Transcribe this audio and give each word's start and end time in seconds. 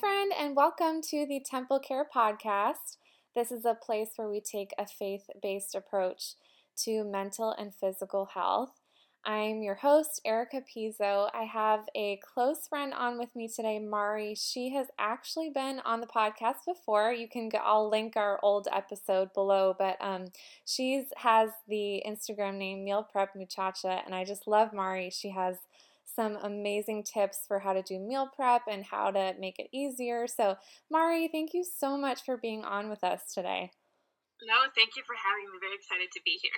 Friend, 0.00 0.30
and 0.38 0.54
welcome 0.54 1.00
to 1.10 1.24
the 1.26 1.40
Temple 1.40 1.78
Care 1.78 2.06
Podcast. 2.14 2.98
This 3.34 3.50
is 3.50 3.64
a 3.64 3.74
place 3.74 4.10
where 4.16 4.28
we 4.28 4.40
take 4.42 4.72
a 4.76 4.86
faith 4.86 5.22
based 5.40 5.74
approach 5.74 6.34
to 6.84 7.02
mental 7.02 7.52
and 7.52 7.74
physical 7.74 8.26
health. 8.26 8.72
I'm 9.24 9.62
your 9.62 9.76
host, 9.76 10.20
Erica 10.24 10.60
Pizzo. 10.60 11.30
I 11.32 11.44
have 11.44 11.80
a 11.94 12.20
close 12.34 12.68
friend 12.68 12.92
on 12.92 13.18
with 13.18 13.34
me 13.34 13.48
today, 13.48 13.78
Mari. 13.78 14.34
She 14.34 14.74
has 14.74 14.88
actually 14.98 15.48
been 15.48 15.80
on 15.86 16.02
the 16.02 16.06
podcast 16.06 16.66
before. 16.66 17.12
You 17.12 17.28
can 17.28 17.48
go, 17.48 17.58
I'll 17.64 17.88
link 17.88 18.16
our 18.16 18.38
old 18.42 18.68
episode 18.70 19.32
below, 19.32 19.74
but 19.78 19.96
um, 20.00 20.26
she 20.66 21.04
has 21.16 21.50
the 21.68 22.02
Instagram 22.06 22.58
name 22.58 22.84
Meal 22.84 23.02
Prep 23.10 23.34
Muchacha, 23.34 24.02
and 24.04 24.14
I 24.14 24.24
just 24.24 24.46
love 24.46 24.74
Mari. 24.74 25.08
She 25.08 25.30
has 25.30 25.56
some 26.14 26.36
amazing 26.42 27.04
tips 27.04 27.40
for 27.46 27.58
how 27.58 27.72
to 27.72 27.82
do 27.82 27.98
meal 27.98 28.28
prep 28.34 28.62
and 28.70 28.84
how 28.84 29.10
to 29.10 29.34
make 29.38 29.58
it 29.58 29.68
easier. 29.72 30.26
So, 30.26 30.56
Mari, 30.90 31.28
thank 31.28 31.52
you 31.52 31.64
so 31.64 31.96
much 31.96 32.24
for 32.24 32.36
being 32.36 32.64
on 32.64 32.88
with 32.88 33.04
us 33.04 33.34
today. 33.34 33.70
No, 34.42 34.54
thank 34.74 34.96
you 34.96 35.02
for 35.06 35.14
having 35.16 35.50
me. 35.52 35.58
Very 35.60 35.76
excited 35.76 36.08
to 36.12 36.20
be 36.24 36.38
here. 36.42 36.50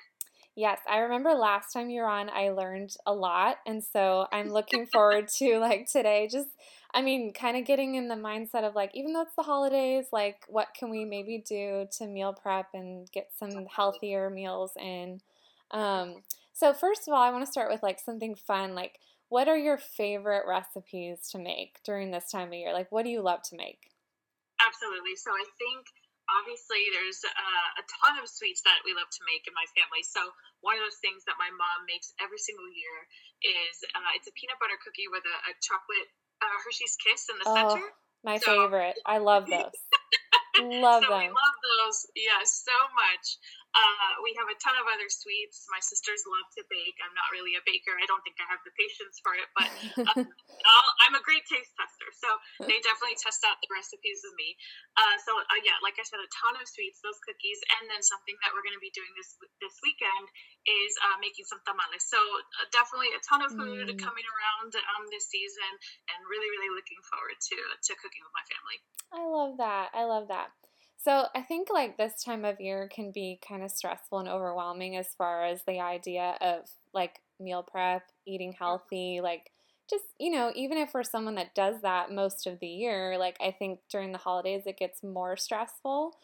Yes, 0.57 0.81
I 0.91 0.99
remember 0.99 1.35
last 1.35 1.73
time 1.73 1.89
you 1.89 2.01
were 2.01 2.09
on, 2.09 2.29
I 2.31 2.51
learned 2.51 2.91
a 3.07 3.13
lot. 3.13 3.59
And 3.65 3.83
so 3.83 4.27
I'm 4.33 4.49
looking 4.53 4.87
forward 4.87 5.29
to 5.39 5.59
like 5.59 5.87
today, 5.91 6.29
just, 6.31 6.49
I 6.93 7.03
mean, 7.03 7.33
kind 7.33 7.57
of 7.57 7.65
getting 7.65 7.95
in 7.95 8.09
the 8.09 8.17
mindset 8.17 8.65
of 8.65 8.75
like, 8.75 8.91
even 8.95 9.13
though 9.13 9.23
it's 9.23 9.37
the 9.37 9.45
holidays, 9.45 10.07
like, 10.13 10.43
what 10.49 10.69
can 10.77 10.91
we 10.91 11.05
maybe 11.05 11.45
do 11.47 11.87
to 11.99 12.07
meal 12.07 12.33
prep 12.33 12.71
and 12.75 13.09
get 13.13 13.29
some 13.39 13.67
healthier 13.67 14.31
meals 14.31 14.73
in? 14.77 15.21
Um, 15.71 16.23
so, 16.53 16.73
first 16.73 17.07
of 17.07 17.15
all, 17.15 17.23
I 17.23 17.31
want 17.31 17.47
to 17.47 17.53
start 17.53 17.71
with 17.71 17.85
like 17.85 18.01
something 18.01 18.35
fun. 18.35 18.75
Like, 18.75 18.99
what 19.29 19.49
are 19.49 19.57
your 19.57 19.77
favorite 19.77 20.49
recipes 20.49 21.29
to 21.33 21.39
make 21.39 21.81
during 21.85 22.11
this 22.11 22.31
time 22.31 22.49
of 22.49 22.55
year? 22.55 22.73
Like, 22.73 22.91
what 22.91 23.05
do 23.05 23.11
you 23.11 23.21
love 23.21 23.43
to 23.53 23.57
make? 23.57 23.93
Absolutely. 24.59 25.15
So, 25.17 25.31
I 25.31 25.47
think 25.61 25.85
obviously 26.29 26.81
there's 26.93 27.21
uh, 27.25 27.81
a 27.81 27.85
ton 28.01 28.21
of 28.21 28.29
sweets 28.29 28.65
that 28.65 28.85
we 28.85 28.93
love 28.93 29.09
to 29.09 29.23
make 29.29 29.49
in 29.49 29.55
my 29.57 29.69
family. 29.77 30.05
So, 30.05 30.21
one 30.65 30.77
of 30.77 30.83
those 30.83 31.01
things 31.05 31.23
that 31.29 31.37
my 31.37 31.49
mom 31.53 31.85
makes 31.87 32.13
every 32.19 32.41
single 32.41 32.69
year 32.69 32.97
is 33.45 33.85
uh, 33.95 34.13
it's 34.17 34.27
a 34.27 34.35
peanut 34.35 34.59
butter 34.59 34.77
cookie 34.81 35.09
with 35.13 35.23
a, 35.25 35.37
a 35.49 35.53
chocolate 35.61 36.09
uh, 36.43 36.57
Hershey's 36.65 36.97
Kiss 36.99 37.29
in 37.29 37.37
the 37.39 37.47
oh, 37.49 37.55
center. 37.55 37.87
My 38.25 38.39
so, 38.39 38.51
favorite. 38.51 38.99
I 39.07 39.19
love 39.19 39.47
those. 39.47 39.77
love 40.83 41.05
so 41.07 41.11
them. 41.11 41.31
We 41.31 41.31
love 41.31 41.59
those. 41.63 41.99
Yes, 42.19 42.65
so 42.67 42.75
much. 42.95 43.39
Uh, 43.77 44.13
we 44.25 44.33
have 44.41 44.49
a 44.49 44.57
ton 44.59 44.75
of 44.81 44.89
other 44.89 45.07
sweets. 45.13 45.69
My 45.69 45.79
sisters 45.85 46.25
love 46.25 46.49
to 46.57 46.65
bake. 46.73 46.97
I'm 47.05 47.13
not 47.13 47.29
really 47.31 47.53
a 47.55 47.63
baker. 47.69 47.93
I 47.95 48.09
don't 48.09 48.25
think 48.25 48.41
I 48.41 48.49
have 48.49 48.65
the 48.65 48.73
patience 48.75 49.21
for 49.21 49.37
it, 49.37 49.49
but 49.53 49.69
uh, 50.25 50.91
I'm 51.05 51.15
a 51.15 51.23
great 51.23 51.45
taste 51.45 51.77
tester. 51.77 52.09
So 52.17 52.29
they 52.65 52.81
definitely 52.81 53.21
test 53.21 53.45
out 53.45 53.61
the 53.61 53.69
recipes 53.69 54.25
with 54.25 54.37
me. 54.41 54.57
Uh, 54.97 55.17
so 55.21 55.37
uh, 55.37 55.61
yeah, 55.63 55.77
like 55.85 56.01
I 56.01 56.05
said, 56.09 56.19
a 56.19 56.31
ton 56.33 56.57
of 56.57 56.65
sweets, 56.65 57.05
those 57.05 57.21
cookies, 57.23 57.61
and 57.79 57.93
then 57.93 58.01
something 58.01 58.35
that 58.41 58.57
we're 58.57 58.65
going 58.65 58.77
to 58.77 58.83
be 58.83 58.93
doing 58.97 59.13
this 59.15 59.37
this 59.61 59.77
weekend 59.85 60.27
is 60.65 60.93
uh, 61.05 61.21
making 61.21 61.45
some 61.45 61.61
tamales. 61.69 62.09
So 62.09 62.19
uh, 62.19 62.67
definitely 62.73 63.13
a 63.13 63.21
ton 63.21 63.45
of 63.45 63.53
food 63.53 63.93
mm. 63.93 63.99
coming 64.01 64.27
around 64.27 64.73
um, 64.97 65.05
this 65.13 65.29
season, 65.29 65.71
and 66.09 66.19
really, 66.25 66.49
really 66.57 66.73
looking 66.73 67.01
forward 67.05 67.37
to 67.37 67.57
to 67.57 67.91
cooking 68.01 68.25
with 68.25 68.35
my 68.35 68.47
family. 68.49 68.79
I 69.13 69.23
love 69.29 69.53
that. 69.61 69.93
I 69.93 70.03
love 70.09 70.27
that. 70.33 70.53
So 70.99 71.27
I 71.35 71.43
think 71.43 71.69
like 71.73 71.97
this 71.97 72.23
time 72.23 72.45
of 72.45 72.61
year 72.61 72.89
can 72.93 73.13
be 73.13 73.39
kind 73.47 73.63
of 73.63 73.71
stressful 73.71 74.19
and 74.19 74.29
overwhelming 74.29 74.97
as 74.97 75.09
far 75.17 75.45
as 75.45 75.63
the 75.67 75.81
idea 75.81 76.37
of 76.41 76.69
like 76.93 77.21
meal 77.41 77.63
prep, 77.63 78.03
eating 78.27 78.53
healthy, 78.53 79.21
like 79.23 79.53
just, 79.89 80.05
you 80.19 80.31
know, 80.31 80.53
even 80.55 80.77
if 80.77 80.93
we're 80.93 81.05
someone 81.05 81.37
that 81.37 81.55
does 81.55 81.81
that 81.83 82.13
most 82.13 82.47
of 82.47 82.59
the 82.59 82.67
year, 82.67 83.17
like 83.17 83.37
I 83.41 83.53
think 83.53 83.81
during 83.89 84.13
the 84.13 84.19
holidays 84.19 84.65
it 84.67 84.77
gets 84.77 85.03
more 85.03 85.37
stressful. 85.37 86.15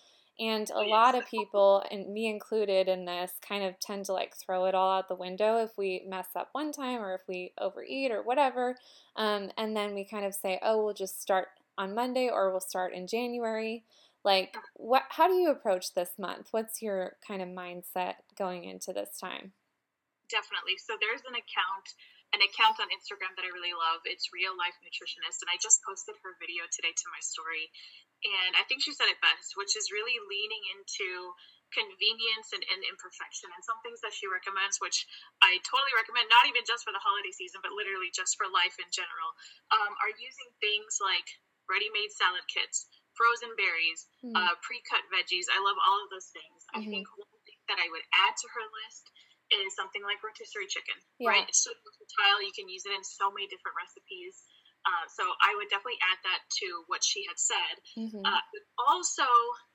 And 0.40 0.68
a 0.70 0.80
lot 0.80 1.14
of 1.14 1.24
people, 1.28 1.84
and 1.92 2.12
me 2.12 2.28
included 2.28 2.88
in 2.88 3.04
this, 3.04 3.30
kind 3.46 3.62
of 3.62 3.78
tend 3.78 4.06
to 4.06 4.12
like 4.12 4.34
throw 4.34 4.64
it 4.64 4.74
all 4.74 4.98
out 4.98 5.06
the 5.06 5.14
window 5.14 5.58
if 5.58 5.78
we 5.78 6.04
mess 6.08 6.26
up 6.34 6.48
one 6.50 6.72
time 6.72 7.00
or 7.00 7.14
if 7.14 7.20
we 7.28 7.52
overeat 7.58 8.10
or 8.10 8.20
whatever. 8.22 8.74
Um, 9.14 9.52
and 9.56 9.76
then 9.76 9.94
we 9.94 10.04
kind 10.04 10.24
of 10.24 10.34
say, 10.34 10.58
oh, 10.60 10.84
we'll 10.84 10.94
just 10.94 11.22
start 11.22 11.48
on 11.78 11.94
Monday 11.94 12.28
or 12.28 12.50
we'll 12.50 12.58
start 12.60 12.92
in 12.92 13.06
January. 13.06 13.84
Like, 14.24 14.56
what? 14.72 15.04
How 15.12 15.28
do 15.28 15.36
you 15.36 15.52
approach 15.52 15.92
this 15.92 16.16
month? 16.16 16.48
What's 16.50 16.80
your 16.80 17.20
kind 17.20 17.44
of 17.44 17.52
mindset 17.52 18.24
going 18.40 18.64
into 18.64 18.96
this 18.96 19.20
time? 19.20 19.52
Definitely. 20.32 20.80
So 20.80 20.96
there's 20.96 21.20
an 21.28 21.36
account, 21.36 21.86
an 22.32 22.40
account 22.40 22.80
on 22.80 22.88
Instagram 22.88 23.36
that 23.36 23.44
I 23.44 23.52
really 23.52 23.76
love. 23.76 24.00
It's 24.08 24.32
Real 24.32 24.56
Life 24.56 24.80
Nutritionist, 24.80 25.44
and 25.44 25.52
I 25.52 25.60
just 25.60 25.84
posted 25.84 26.16
her 26.24 26.40
video 26.40 26.64
today 26.72 26.96
to 26.96 27.06
my 27.12 27.20
story, 27.20 27.68
and 28.24 28.56
I 28.56 28.64
think 28.64 28.80
she 28.80 28.96
said 28.96 29.12
it 29.12 29.20
best, 29.20 29.60
which 29.60 29.76
is 29.76 29.92
really 29.92 30.16
leaning 30.24 30.64
into 30.72 31.36
convenience 31.72 32.54
and, 32.54 32.64
and, 32.70 32.86
imperfection 32.86 33.50
and 33.50 33.62
some 33.66 33.80
things 33.82 33.98
that 33.98 34.14
she 34.14 34.30
recommends 34.30 34.78
which 34.78 35.10
i 35.42 35.58
totally 35.66 35.90
recommend 35.98 36.22
not 36.30 36.46
even 36.46 36.62
just 36.62 36.86
for 36.86 36.94
the 36.94 37.02
holiday 37.02 37.34
season 37.34 37.58
but 37.66 37.74
literally 37.74 38.14
just 38.14 38.38
for 38.38 38.46
life 38.46 38.78
in 38.78 38.86
general 38.94 39.34
um, 39.74 39.90
are 39.98 40.14
using 40.14 40.46
things 40.62 41.02
like 41.02 41.26
ready-made 41.66 42.14
salad 42.14 42.46
kits 42.46 42.86
frozen 43.14 43.52
berries, 43.56 44.06
mm. 44.22 44.34
uh, 44.34 44.54
pre-cut 44.62 45.02
veggies. 45.10 45.46
I 45.50 45.58
love 45.62 45.78
all 45.78 45.98
of 46.04 46.10
those 46.10 46.30
things. 46.30 46.60
Mm-hmm. 46.70 46.78
I 46.78 46.82
think 46.86 47.06
one 47.14 47.42
thing 47.46 47.60
that 47.70 47.78
I 47.80 47.88
would 47.90 48.04
add 48.26 48.34
to 48.34 48.46
her 48.54 48.66
list 48.84 49.04
is 49.52 49.76
something 49.76 50.02
like 50.02 50.22
rotisserie 50.24 50.70
chicken. 50.70 50.96
Yeah. 51.20 51.36
Right, 51.36 51.46
it's 51.46 51.62
so 51.62 51.72
versatile. 51.72 52.42
You 52.42 52.54
can 52.54 52.68
use 52.68 52.84
it 52.84 52.94
in 52.96 53.04
so 53.04 53.30
many 53.30 53.46
different 53.46 53.76
recipes. 53.76 54.44
Uh, 54.84 55.08
so 55.08 55.24
I 55.40 55.56
would 55.56 55.72
definitely 55.72 56.00
add 56.12 56.20
that 56.28 56.44
to 56.60 56.84
what 56.92 57.00
she 57.00 57.24
had 57.24 57.40
said. 57.40 57.74
Mm-hmm. 57.96 58.20
Uh, 58.20 58.42
also 58.76 59.24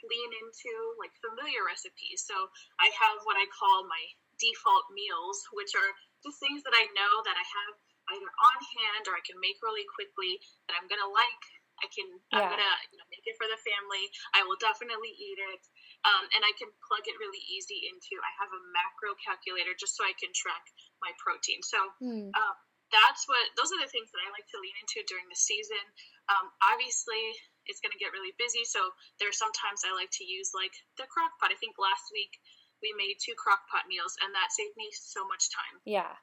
lean 0.06 0.32
into 0.38 0.74
like 1.02 1.10
familiar 1.18 1.66
recipes. 1.66 2.22
So 2.30 2.38
I 2.78 2.94
have 2.94 3.26
what 3.26 3.34
I 3.34 3.50
call 3.50 3.90
my 3.90 4.04
default 4.38 4.86
meals, 4.94 5.42
which 5.50 5.74
are 5.74 5.92
just 6.22 6.38
things 6.38 6.62
that 6.62 6.78
I 6.78 6.86
know 6.94 7.14
that 7.26 7.34
I 7.34 7.42
have 7.42 7.74
either 8.14 8.30
on 8.30 8.60
hand 8.78 9.04
or 9.10 9.18
I 9.18 9.26
can 9.26 9.38
make 9.42 9.58
really 9.66 9.86
quickly 9.86 10.38
that 10.70 10.78
I'm 10.78 10.90
gonna 10.90 11.10
like 11.10 11.44
I 11.80 11.88
can, 11.92 12.08
yeah. 12.32 12.44
I'm 12.44 12.52
gonna 12.54 12.74
you 12.92 12.98
know, 13.00 13.08
make 13.10 13.26
it 13.26 13.36
for 13.40 13.48
the 13.48 13.60
family. 13.60 14.06
I 14.36 14.44
will 14.44 14.60
definitely 14.60 15.14
eat 15.16 15.40
it. 15.40 15.64
Um, 16.08 16.24
and 16.32 16.48
I 16.48 16.56
can 16.56 16.72
plug 16.88 17.04
it 17.12 17.20
really 17.20 17.44
easy 17.52 17.92
into, 17.92 18.16
I 18.24 18.32
have 18.40 18.52
a 18.56 18.62
macro 18.72 19.20
calculator 19.20 19.76
just 19.76 20.00
so 20.00 20.08
I 20.08 20.16
can 20.16 20.32
track 20.32 20.64
my 21.04 21.12
protein. 21.20 21.60
So, 21.60 21.80
mm. 22.00 22.32
um, 22.32 22.56
that's 22.88 23.28
what, 23.28 23.44
those 23.60 23.70
are 23.76 23.82
the 23.84 23.92
things 23.92 24.08
that 24.16 24.24
I 24.24 24.32
like 24.32 24.48
to 24.50 24.64
lean 24.64 24.74
into 24.80 25.04
during 25.12 25.28
the 25.28 25.36
season. 25.36 25.84
Um, 26.32 26.56
obviously, 26.64 27.20
it's 27.68 27.84
going 27.84 27.92
to 27.92 28.00
get 28.00 28.16
really 28.16 28.32
busy. 28.40 28.64
So, 28.64 28.96
there 29.20 29.28
are 29.28 29.36
sometimes 29.36 29.84
I 29.84 29.92
like 29.92 30.10
to 30.24 30.26
use 30.26 30.56
like 30.56 30.72
the 30.96 31.04
crock 31.12 31.36
pot. 31.36 31.52
I 31.52 31.60
think 31.60 31.76
last 31.76 32.08
week 32.16 32.32
we 32.80 32.96
made 32.96 33.20
two 33.20 33.36
crock 33.36 33.68
pot 33.68 33.86
meals 33.92 34.16
and 34.24 34.32
that 34.32 34.56
saved 34.56 34.76
me 34.80 34.88
so 34.96 35.28
much 35.28 35.52
time. 35.52 35.84
Yeah. 35.84 36.16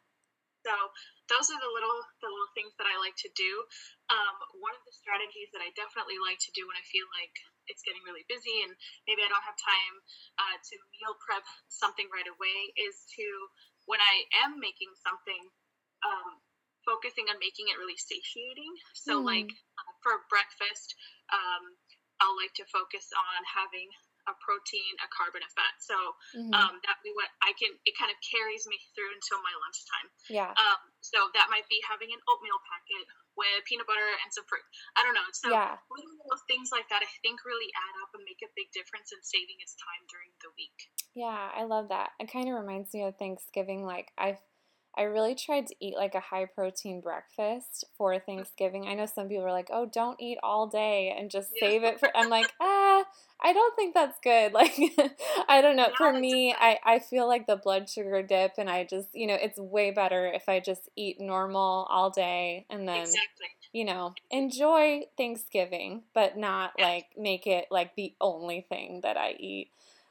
So 0.67 0.75
those 1.31 1.47
are 1.55 1.61
the 1.63 1.71
little 1.71 2.03
the 2.19 2.27
little 2.27 2.51
things 2.59 2.75
that 2.83 2.91
I 2.91 2.99
like 2.99 3.15
to 3.23 3.31
do. 3.39 3.53
Um, 4.11 4.35
one 4.59 4.75
of 4.75 4.83
the 4.83 4.91
strategies 4.91 5.55
that 5.55 5.63
I 5.63 5.71
definitely 5.79 6.19
like 6.19 6.43
to 6.43 6.51
do 6.59 6.67
when 6.67 6.75
I 6.75 6.83
feel 6.91 7.07
like 7.15 7.35
it's 7.71 7.87
getting 7.87 8.03
really 8.03 8.27
busy 8.27 8.67
and 8.67 8.75
maybe 9.07 9.23
I 9.23 9.31
don't 9.31 9.47
have 9.47 9.59
time 9.59 9.95
uh, 10.43 10.57
to 10.59 10.75
meal 10.99 11.15
prep 11.23 11.47
something 11.71 12.11
right 12.11 12.27
away 12.27 12.59
is 12.79 13.07
to 13.15 13.27
when 13.87 14.03
I 14.03 14.27
am 14.43 14.59
making 14.59 14.91
something, 14.99 15.43
um, 16.03 16.43
focusing 16.83 17.31
on 17.31 17.39
making 17.39 17.71
it 17.71 17.79
really 17.79 17.99
satiating. 17.99 18.75
So 18.95 19.23
mm. 19.23 19.27
like 19.27 19.51
uh, 19.51 19.93
for 20.03 20.27
breakfast, 20.27 20.99
um, 21.31 21.79
I'll 22.19 22.39
like 22.39 22.55
to 22.59 22.67
focus 22.75 23.07
on 23.15 23.41
having 23.47 23.87
a 24.27 24.35
protein, 24.43 24.93
a 25.03 25.09
carb, 25.11 25.35
and 25.35 25.47
a 25.47 25.51
fat. 25.55 25.75
So 25.79 25.97
mm-hmm. 26.35 26.53
um, 26.55 26.79
that 26.83 26.99
we 27.03 27.15
what 27.15 27.31
I 27.43 27.55
can 27.55 27.73
it 27.87 27.95
kind 27.95 28.11
of 28.11 28.19
carries 28.23 28.67
me 28.67 28.79
through 28.95 29.11
until 29.15 29.41
my 29.43 29.55
lunchtime. 29.63 30.09
Yeah. 30.31 30.53
Um, 30.55 30.81
so 31.01 31.31
that 31.35 31.51
might 31.51 31.67
be 31.71 31.79
having 31.87 32.11
an 32.11 32.21
oatmeal 32.27 32.59
packet 32.67 33.07
with 33.39 33.63
peanut 33.69 33.87
butter 33.87 34.05
and 34.25 34.31
some 34.33 34.49
fruit. 34.49 34.65
I 34.97 35.05
don't 35.05 35.15
know. 35.15 35.29
So 35.37 35.53
yeah. 35.53 35.79
little 35.93 36.43
things 36.49 36.73
like 36.73 36.89
that 36.89 37.05
I 37.05 37.11
think 37.21 37.45
really 37.45 37.71
add 37.77 37.95
up 38.03 38.11
and 38.17 38.25
make 38.25 38.41
a 38.43 38.51
big 38.57 38.73
difference 38.73 39.13
in 39.13 39.21
saving 39.23 39.61
us 39.63 39.77
time 39.79 40.03
during 40.09 40.33
the 40.41 40.51
week. 40.57 40.79
Yeah, 41.13 41.53
I 41.53 41.69
love 41.69 41.93
that. 41.93 42.17
It 42.19 42.33
kind 42.33 42.49
of 42.49 42.57
reminds 42.57 42.93
me 42.93 43.05
of 43.05 43.17
Thanksgiving. 43.17 43.85
Like 43.85 44.11
I've 44.19 44.41
I 44.97 45.03
really 45.03 45.35
tried 45.35 45.67
to 45.67 45.75
eat 45.79 45.95
like 45.95 46.15
a 46.15 46.21
high 46.21 46.47
protein 46.47 47.03
breakfast 47.03 47.85
for 47.99 48.19
Thanksgiving. 48.19 48.87
I 48.87 48.95
know 48.95 49.05
some 49.05 49.29
people 49.29 49.45
are 49.45 49.53
like, 49.53 49.69
"Oh, 49.71 49.85
don't 49.85 50.21
eat 50.21 50.39
all 50.43 50.67
day 50.67 51.15
and 51.17 51.31
just 51.31 51.51
save 51.61 51.85
it 51.85 52.01
for." 52.01 52.09
I'm 52.17 52.31
like, 52.31 52.51
ah, 52.61 53.05
I 53.43 53.53
don't 53.53 53.77
think 53.77 53.95
that's 53.95 54.19
good. 54.23 54.53
Like, 54.57 54.75
I 55.49 55.61
don't 55.61 55.77
know. 55.77 55.89
For 55.99 56.13
me, 56.13 56.55
I 56.59 56.79
I 56.85 56.99
feel 56.99 57.29
like 57.29 57.47
the 57.47 57.57
blood 57.57 57.89
sugar 57.89 58.23
dip, 58.23 58.53
and 58.59 58.71
I 58.71 58.85
just, 58.85 59.09
you 59.13 59.27
know, 59.27 59.35
it's 59.35 59.59
way 59.59 59.91
better 59.91 60.27
if 60.27 60.49
I 60.49 60.61
just 60.61 60.89
eat 60.97 61.21
normal 61.21 61.87
all 61.91 62.11
day 62.11 62.65
and 62.71 62.89
then, 62.89 63.03
exactly. 63.03 63.49
you 63.73 63.85
know, 63.85 64.15
enjoy 64.31 65.03
Thanksgiving, 65.17 66.05
but 66.15 66.39
not 66.39 66.73
like 66.79 67.07
make 67.17 67.47
it 67.47 67.67
like 67.71 67.95
the 67.97 68.15
only 68.21 68.67
thing 68.69 69.01
that 69.03 69.17
I 69.17 69.33
eat. 69.39 69.71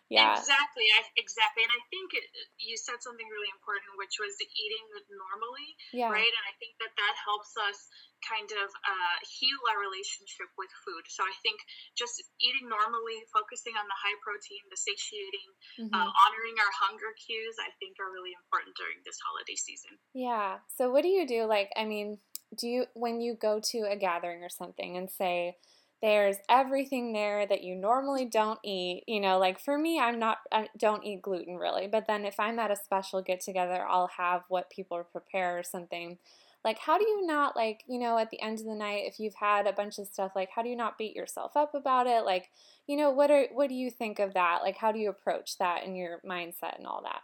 Yeah. 0.10 0.38
Exactly. 0.38 0.86
I, 0.94 1.02
exactly. 1.18 1.66
And 1.66 1.74
I 1.74 1.82
think 1.90 2.14
it, 2.14 2.26
you 2.62 2.78
said 2.78 3.02
something 3.02 3.26
really 3.26 3.50
important, 3.50 3.98
which 3.98 4.22
was 4.22 4.38
eating 4.38 4.86
normally. 5.10 5.70
Yeah. 5.98 6.14
Right. 6.14 6.30
And 6.30 6.46
I 6.46 6.54
think 6.62 6.78
that 6.78 6.94
that 6.94 7.16
helps 7.26 7.58
us 7.58 7.90
kind 8.22 8.50
of 8.54 8.70
uh, 8.70 9.18
heal 9.26 9.58
our 9.74 9.82
relationship 9.82 10.50
with 10.62 10.70
food. 10.86 11.06
So 11.10 11.26
I 11.26 11.34
think 11.42 11.58
just 11.98 12.22
eating 12.38 12.70
normally, 12.70 13.22
focusing 13.34 13.74
on 13.78 13.86
the 13.90 13.98
high 13.98 14.18
protein, 14.22 14.62
the 14.70 14.78
satiating, 14.78 15.50
uh, 15.50 15.90
mm-hmm. 15.90 15.94
uh, 15.94 16.10
honoring 16.10 16.58
our 16.62 16.74
hunger 16.74 17.12
cues, 17.18 17.58
I 17.58 17.74
think 17.82 17.98
are 17.98 18.14
really 18.14 18.38
important 18.38 18.78
during 18.78 19.02
this 19.06 19.18
holiday 19.22 19.58
season. 19.58 19.98
Yeah. 20.14 20.62
So 20.70 20.94
what 20.94 21.02
do 21.02 21.10
you 21.10 21.26
do? 21.26 21.50
Like, 21.50 21.74
I 21.74 21.86
mean, 21.86 22.22
do 22.54 22.70
you 22.70 22.86
when 22.94 23.22
you 23.22 23.34
go 23.34 23.60
to 23.74 23.90
a 23.90 23.98
gathering 23.98 24.44
or 24.44 24.50
something 24.50 24.96
and 24.96 25.10
say 25.10 25.58
there's 26.06 26.38
everything 26.48 27.14
there 27.14 27.48
that 27.48 27.64
you 27.64 27.74
normally 27.74 28.26
don't 28.26 28.60
eat 28.64 29.04
you 29.08 29.20
know 29.20 29.40
like 29.40 29.60
for 29.60 29.76
me 29.76 30.00
i'm 30.00 30.20
not 30.20 30.38
i 30.52 30.68
don't 30.78 31.04
eat 31.04 31.20
gluten 31.20 31.58
really 31.58 31.88
but 31.88 32.06
then 32.06 32.26
if 32.26 32.40
i'm 32.40 32.60
at 32.60 32.70
a 32.70 32.76
special 32.76 33.24
get 33.24 33.42
together 33.42 33.84
i'll 33.90 34.12
have 34.18 34.44
what 34.48 34.70
people 34.70 35.04
prepare 35.12 35.58
or 35.58 35.64
something. 35.64 36.18
Like 36.64 36.80
how 36.80 36.98
do 36.98 37.06
you 37.06 37.26
not 37.26 37.56
like 37.56 37.84
you 37.88 38.00
know 38.00 38.18
at 38.18 38.32
the 38.32 38.42
end 38.42 38.60
of 38.60 38.66
the 38.66 38.76
night 38.76 39.04
if 39.06 39.20
you've 39.20 39.36
had 39.36 39.68
a 39.68 39.74
bunch 39.74 40.00
of 40.00 40.08
stuff 40.08 40.34
like 40.36 40.50
how 40.50 40.64
do 40.64 40.70
you 40.70 40.76
not 40.76 40.98
beat 40.98 41.16
yourself 41.16 41.56
up 41.56 41.76
about 41.76 42.08
it? 42.08 42.26
Like 42.26 42.50
you 42.88 42.98
know 42.98 43.12
what 43.12 43.30
are 43.30 43.46
what 43.54 43.70
do 43.70 43.76
you 43.76 43.92
think 43.92 44.20
of 44.20 44.34
that? 44.34 44.60
Like 44.64 44.78
how 44.78 44.92
do 44.92 45.00
you 45.00 45.10
approach 45.10 45.58
that 45.60 45.84
in 45.86 45.96
your 45.96 46.22
mindset 46.26 46.78
and 46.78 46.88
all 46.88 47.02
that? 47.04 47.22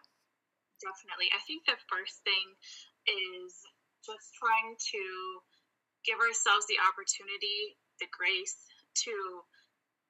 Definitely. 0.78 1.34
I 1.34 1.42
think 1.46 1.66
the 1.66 1.78
first 1.90 2.22
thing 2.24 2.48
is 3.10 3.54
just 4.06 4.30
trying 4.38 4.78
to 4.78 5.02
give 6.06 6.18
ourselves 6.22 6.66
the 6.70 6.78
opportunity, 6.82 7.78
the 8.00 8.10
grace 8.14 8.58
to 9.08 9.16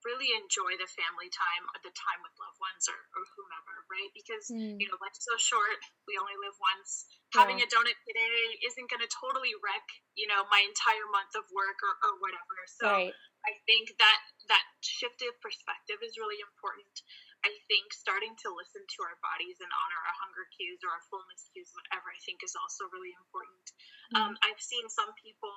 really 0.02 0.34
enjoy 0.34 0.74
the 0.82 0.90
family 0.98 1.30
time 1.30 1.64
or 1.70 1.78
the 1.86 1.94
time 1.94 2.18
with 2.26 2.34
loved 2.42 2.58
ones 2.58 2.90
or, 2.90 2.98
or 3.14 3.22
whomever, 3.38 3.86
right? 3.86 4.10
Because, 4.18 4.50
mm. 4.50 4.74
you 4.82 4.90
know, 4.90 4.98
life's 4.98 5.22
so 5.22 5.38
short. 5.38 5.78
We 6.10 6.18
only 6.18 6.34
live 6.42 6.58
once. 6.58 7.06
Yeah. 7.30 7.46
Having 7.46 7.62
a 7.62 7.70
donut 7.70 7.98
today 8.10 8.58
isn't 8.66 8.90
going 8.90 9.06
to 9.06 9.12
totally 9.14 9.54
wreck, 9.62 9.86
you 10.18 10.26
know, 10.26 10.42
my 10.50 10.66
entire 10.66 11.06
month 11.14 11.38
of 11.38 11.46
work 11.54 11.78
or, 11.86 11.94
or 12.02 12.18
whatever. 12.18 12.58
So 12.82 12.90
right. 12.90 13.14
I 13.46 13.54
think 13.70 13.94
that 14.02 14.20
that 14.50 14.66
shifted 14.82 15.38
perspective 15.38 16.02
is 16.02 16.18
really 16.18 16.42
important. 16.42 16.98
I 17.46 17.54
think 17.70 17.94
starting 17.94 18.34
to 18.42 18.50
listen 18.58 18.82
to 18.82 19.00
our 19.06 19.18
bodies 19.22 19.62
and 19.62 19.70
honor 19.70 20.02
our 20.02 20.18
hunger 20.18 20.46
cues 20.58 20.82
or 20.82 20.98
our 20.98 21.06
fullness 21.14 21.46
cues, 21.54 21.70
whatever, 21.78 22.10
I 22.10 22.18
think 22.26 22.42
is 22.42 22.58
also 22.58 22.90
really 22.90 23.14
important. 23.18 23.66
Mm-hmm. 24.14 24.18
Um, 24.18 24.34
I've 24.46 24.62
seen 24.62 24.90
some 24.90 25.14
people, 25.22 25.54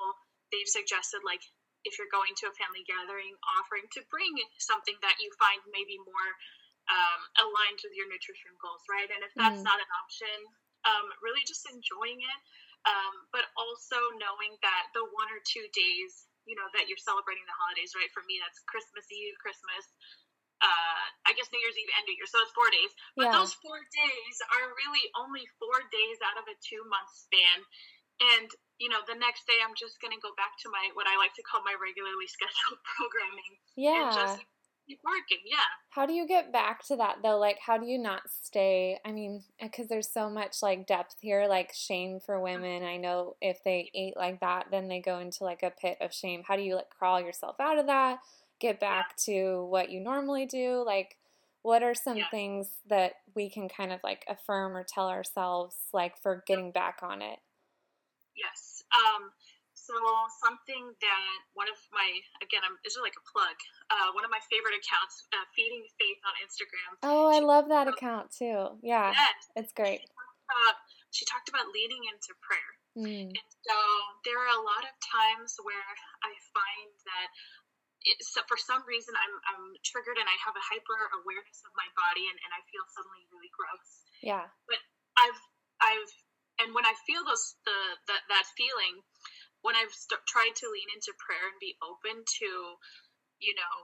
they've 0.53 0.69
suggested, 0.69 1.25
like, 1.25 1.44
if 1.84 2.00
you're 2.00 2.10
going 2.10 2.32
to 2.40 2.48
a 2.48 2.54
family 2.56 2.84
gathering, 2.88 3.36
offering 3.60 3.84
to 3.96 4.00
bring 4.08 4.32
something 4.60 4.96
that 5.04 5.20
you 5.20 5.28
find 5.36 5.60
maybe 5.70 6.00
more 6.00 6.31
um, 6.88 7.20
aligned 7.40 7.81
with 7.81 7.96
your 7.96 8.08
nutrition 8.08 8.52
goals, 8.60 8.84
right? 8.88 9.08
And 9.08 9.25
if 9.25 9.32
that's 9.36 9.60
mm-hmm. 9.60 9.69
not 9.69 9.81
an 9.81 9.90
option, 10.04 10.36
um, 10.84 11.06
really 11.25 11.44
just 11.48 11.64
enjoying 11.69 12.20
it, 12.20 12.40
um, 12.84 13.14
but 13.32 13.48
also 13.56 13.96
knowing 14.20 14.56
that 14.60 14.92
the 14.92 15.04
one 15.16 15.28
or 15.32 15.40
two 15.44 15.64
days, 15.72 16.28
you 16.44 16.52
know, 16.56 16.69
that 16.76 16.88
you're 16.88 17.00
celebrating 17.00 17.44
the 17.48 17.56
holidays, 17.56 17.96
right? 17.96 18.12
For 18.12 18.20
me, 18.28 18.37
that's 18.40 18.60
Christmas 18.69 19.08
Eve, 19.08 19.32
Christmas, 19.40 19.84
uh, 20.64 21.04
I 21.28 21.32
guess 21.37 21.48
New 21.52 21.60
Year's 21.60 21.76
Eve 21.76 21.92
and 21.92 22.04
New 22.08 22.16
year, 22.16 22.28
so 22.28 22.40
it's 22.40 22.54
four 22.56 22.69
days. 22.72 22.92
But 23.16 23.28
yeah. 23.28 23.37
those 23.37 23.52
four 23.60 23.80
days 23.80 24.37
are 24.54 24.66
really 24.72 25.04
only 25.19 25.44
four 25.60 25.84
days 25.92 26.19
out 26.25 26.40
of 26.40 26.48
a 26.48 26.56
two 26.60 26.84
month 26.88 27.10
span. 27.12 27.58
And, 28.20 28.49
you 28.78 28.88
know, 28.88 29.02
the 29.06 29.19
next 29.19 29.46
day 29.46 29.58
I'm 29.62 29.75
just 29.78 30.00
going 30.00 30.12
to 30.12 30.22
go 30.22 30.31
back 30.37 30.58
to 30.62 30.70
my, 30.70 30.90
what 30.94 31.06
I 31.06 31.16
like 31.19 31.34
to 31.34 31.43
call 31.43 31.62
my 31.64 31.75
regularly 31.75 32.26
scheduled 32.31 32.81
programming. 32.84 33.58
Yeah. 33.76 34.08
And 34.08 34.14
just 34.14 34.38
keep 34.87 35.00
working. 35.05 35.43
Yeah. 35.44 35.70
How 35.90 36.06
do 36.06 36.12
you 36.12 36.26
get 36.26 36.52
back 36.52 36.84
to 36.88 36.96
that 36.96 37.22
though? 37.22 37.38
Like, 37.38 37.58
how 37.58 37.78
do 37.78 37.87
you 37.87 37.99
not 37.99 38.22
stay? 38.28 38.99
I 39.05 39.12
mean, 39.12 39.43
because 39.61 39.88
there's 39.88 40.12
so 40.12 40.28
much 40.31 40.62
like 40.62 40.87
depth 40.87 41.16
here, 41.20 41.46
like 41.49 41.72
shame 41.75 42.20
for 42.20 42.37
mm-hmm. 42.37 42.62
women. 42.62 42.82
I 42.84 42.96
know 42.96 43.37
if 43.40 43.64
they 43.64 43.90
eat 43.94 44.14
like 44.16 44.40
that, 44.40 44.66
then 44.70 44.88
they 44.88 45.00
go 45.00 45.19
into 45.19 45.44
like 45.44 45.62
a 45.62 45.70
pit 45.70 45.99
of 46.00 46.12
shame. 46.12 46.43
How 46.46 46.56
do 46.56 46.62
you 46.62 46.76
like 46.76 46.90
crawl 46.90 47.20
yourself 47.20 47.56
out 47.58 47.78
of 47.78 47.87
that? 47.87 48.19
get 48.61 48.81
back 48.81 49.16
to 49.16 49.64
what 49.66 49.90
you 49.90 50.00
normally 50.00 50.46
do? 50.46 50.82
Like, 50.84 51.16
what 51.62 51.82
are 51.82 51.94
some 51.94 52.19
yeah. 52.19 52.31
things 52.31 52.69
that 52.88 53.12
we 53.34 53.49
can 53.50 53.69
kind 53.69 53.93
of 53.93 54.00
like 54.02 54.25
affirm 54.28 54.76
or 54.76 54.84
tell 54.84 55.08
ourselves, 55.08 55.76
like, 55.93 56.16
for 56.16 56.43
getting 56.46 56.72
back 56.72 57.00
on 57.02 57.22
it? 57.22 57.38
Yes. 58.34 58.82
Um, 58.92 59.31
so 59.75 59.92
something 60.40 60.96
that 61.02 61.38
one 61.52 61.69
of 61.69 61.76
my 61.92 62.08
again, 62.40 62.64
I'm 62.64 62.81
this 62.86 62.96
is 62.96 63.02
like 63.04 63.19
a 63.19 63.26
plug. 63.28 63.56
Uh, 63.92 64.14
one 64.16 64.25
of 64.25 64.32
my 64.32 64.40
favorite 64.48 64.75
accounts, 64.78 65.28
uh, 65.34 65.44
Feeding 65.52 65.84
Faith 66.00 66.20
on 66.25 66.34
Instagram. 66.40 66.90
Oh, 67.04 67.28
I 67.28 67.44
love 67.44 67.69
that 67.69 67.90
account 67.90 68.32
too. 68.32 68.81
Yeah, 68.81 69.12
yes. 69.12 69.38
it's 69.58 69.75
great. 69.76 70.00
She 70.00 70.08
talked, 70.08 70.40
about, 70.48 70.76
she 71.12 71.25
talked 71.28 71.48
about 71.52 71.66
leaning 71.75 72.00
into 72.08 72.32
prayer, 72.40 72.72
mm. 72.96 73.28
and 73.28 73.50
so 73.60 73.76
there 74.25 74.40
are 74.40 74.52
a 74.56 74.62
lot 74.62 74.88
of 74.88 74.94
times 75.04 75.58
where 75.60 75.90
I 76.25 76.32
find 76.56 76.90
that 77.04 77.28
it, 78.08 78.16
so 78.25 78.40
for 78.48 78.56
some 78.56 78.84
reason 78.88 79.12
I'm, 79.16 79.34
I'm 79.52 79.64
triggered 79.84 80.20
and 80.20 80.28
I 80.28 80.37
have 80.44 80.56
a 80.56 80.64
hyper 80.64 81.12
awareness 81.25 81.64
of 81.64 81.72
my 81.72 81.88
body 81.96 82.28
and, 82.28 82.37
and 82.44 82.52
I 82.52 82.60
feel 82.69 82.84
suddenly 82.92 83.25
really 83.32 83.52
gross. 83.52 84.04
Yeah. 84.20 84.44
But 84.69 84.80
I've 85.16 85.40
I've 85.80 86.12
and 86.62 86.74
when 86.74 86.86
I 86.86 86.94
feel 87.06 87.22
those 87.26 87.58
the, 87.66 87.78
the 88.06 88.16
that 88.30 88.46
feeling, 88.54 89.02
when 89.64 89.74
I've 89.74 89.92
st- 89.92 90.22
tried 90.28 90.54
to 90.60 90.70
lean 90.70 90.90
into 90.94 91.16
prayer 91.16 91.48
and 91.50 91.58
be 91.58 91.74
open 91.80 92.20
to, 92.20 92.50
you 93.40 93.54
know, 93.56 93.74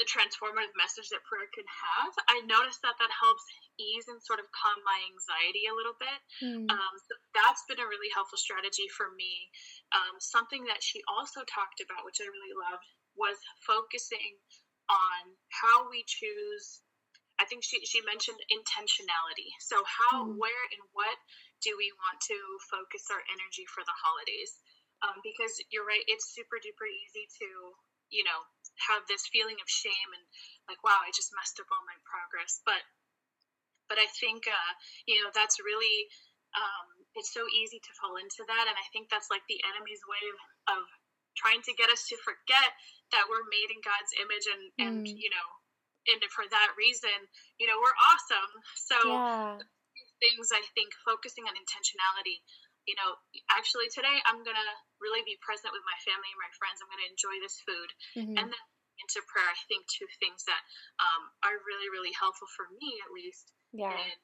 the 0.00 0.08
transformative 0.08 0.72
message 0.72 1.12
that 1.12 1.20
prayer 1.28 1.44
can 1.52 1.68
have, 1.68 2.12
I 2.32 2.40
notice 2.48 2.80
that 2.80 2.96
that 2.96 3.12
helps 3.12 3.44
ease 3.76 4.08
and 4.08 4.22
sort 4.24 4.40
of 4.40 4.48
calm 4.56 4.80
my 4.88 4.98
anxiety 5.12 5.68
a 5.68 5.76
little 5.76 5.98
bit. 6.00 6.18
Mm. 6.40 6.64
Um, 6.72 6.94
so 6.96 7.12
that's 7.36 7.66
been 7.68 7.82
a 7.82 7.86
really 7.86 8.08
helpful 8.08 8.40
strategy 8.40 8.88
for 8.88 9.12
me. 9.12 9.52
Um, 9.92 10.16
something 10.16 10.64
that 10.72 10.80
she 10.80 11.04
also 11.04 11.44
talked 11.44 11.84
about, 11.84 12.08
which 12.08 12.24
I 12.24 12.26
really 12.30 12.56
loved, 12.56 12.88
was 13.12 13.36
focusing 13.68 14.40
on 14.88 15.36
how 15.52 15.92
we 15.92 16.08
choose 16.08 16.80
I 17.40 17.44
think 17.50 17.66
she, 17.66 17.82
she 17.82 17.98
mentioned 18.06 18.38
intentionality. 18.54 19.50
So, 19.58 19.82
how, 19.82 20.30
mm. 20.30 20.38
where, 20.38 20.64
and 20.70 20.84
what 20.94 21.18
do 21.62 21.78
we 21.78 21.94
want 21.94 22.18
to 22.28 22.38
focus 22.68 23.08
our 23.08 23.22
energy 23.30 23.64
for 23.70 23.86
the 23.86 23.94
holidays? 23.94 24.58
Um, 25.02 25.18
because 25.22 25.58
you're 25.70 25.86
right, 25.86 26.04
it's 26.06 26.30
super 26.30 26.62
duper 26.62 26.86
easy 26.86 27.26
to, 27.42 27.48
you 28.10 28.22
know, 28.22 28.46
have 28.90 29.02
this 29.06 29.26
feeling 29.30 29.58
of 29.58 29.66
shame 29.66 30.10
and 30.14 30.24
like, 30.70 30.82
wow, 30.86 31.02
I 31.02 31.10
just 31.14 31.34
messed 31.34 31.58
up 31.58 31.70
all 31.70 31.82
my 31.86 31.98
progress. 32.06 32.62
But, 32.62 32.82
but 33.90 33.98
I 33.98 34.06
think, 34.18 34.46
uh, 34.46 34.72
you 35.06 35.18
know, 35.22 35.30
that's 35.34 35.58
really, 35.58 36.06
um, 36.54 36.86
it's 37.18 37.34
so 37.34 37.46
easy 37.50 37.82
to 37.82 37.98
fall 37.98 38.14
into 38.14 38.46
that. 38.46 38.70
And 38.70 38.78
I 38.78 38.86
think 38.94 39.10
that's 39.10 39.30
like 39.30 39.42
the 39.50 39.58
enemy's 39.66 40.02
way 40.06 40.22
of, 40.30 40.38
of 40.78 40.82
trying 41.36 41.62
to 41.64 41.72
get 41.74 41.90
us 41.90 42.06
to 42.08 42.16
forget 42.20 42.76
that 43.10 43.28
we're 43.28 43.44
made 43.48 43.72
in 43.72 43.80
God's 43.80 44.12
image 44.20 44.46
and 44.48 44.62
mm. 44.72 44.82
and 44.84 44.96
you 45.08 45.30
know 45.32 45.48
and 46.12 46.20
for 46.32 46.44
that 46.48 46.74
reason 46.76 47.14
you 47.56 47.66
know 47.68 47.78
we're 47.80 47.98
awesome 48.10 48.52
so 48.74 48.98
yeah. 49.08 49.58
Things 50.22 50.54
I 50.54 50.62
think 50.78 50.94
focusing 51.02 51.44
on 51.50 51.58
intentionality. 51.58 52.40
You 52.86 52.98
know 52.98 53.18
actually 53.50 53.90
today 53.90 54.18
I'm 54.26 54.42
gonna 54.42 54.70
really 55.02 55.22
be 55.26 55.38
present 55.42 55.74
with 55.74 55.82
my 55.82 55.98
family 56.06 56.30
and 56.30 56.40
my 56.40 56.52
friends. 56.54 56.78
I'm 56.78 56.90
gonna 56.90 57.10
enjoy 57.10 57.36
this 57.42 57.58
food. 57.66 57.90
Mm-hmm. 58.14 58.38
and 58.38 58.46
then 58.54 58.64
into 59.00 59.24
prayer 59.26 59.48
I 59.48 59.58
think 59.66 59.88
two 59.88 60.06
things 60.22 60.46
that 60.46 60.62
um, 61.02 61.32
are 61.42 61.58
really 61.66 61.90
really 61.90 62.14
helpful 62.14 62.46
for 62.54 62.70
me 62.78 63.02
at 63.02 63.10
least 63.10 63.50
yeah. 63.72 63.90
in, 63.90 64.14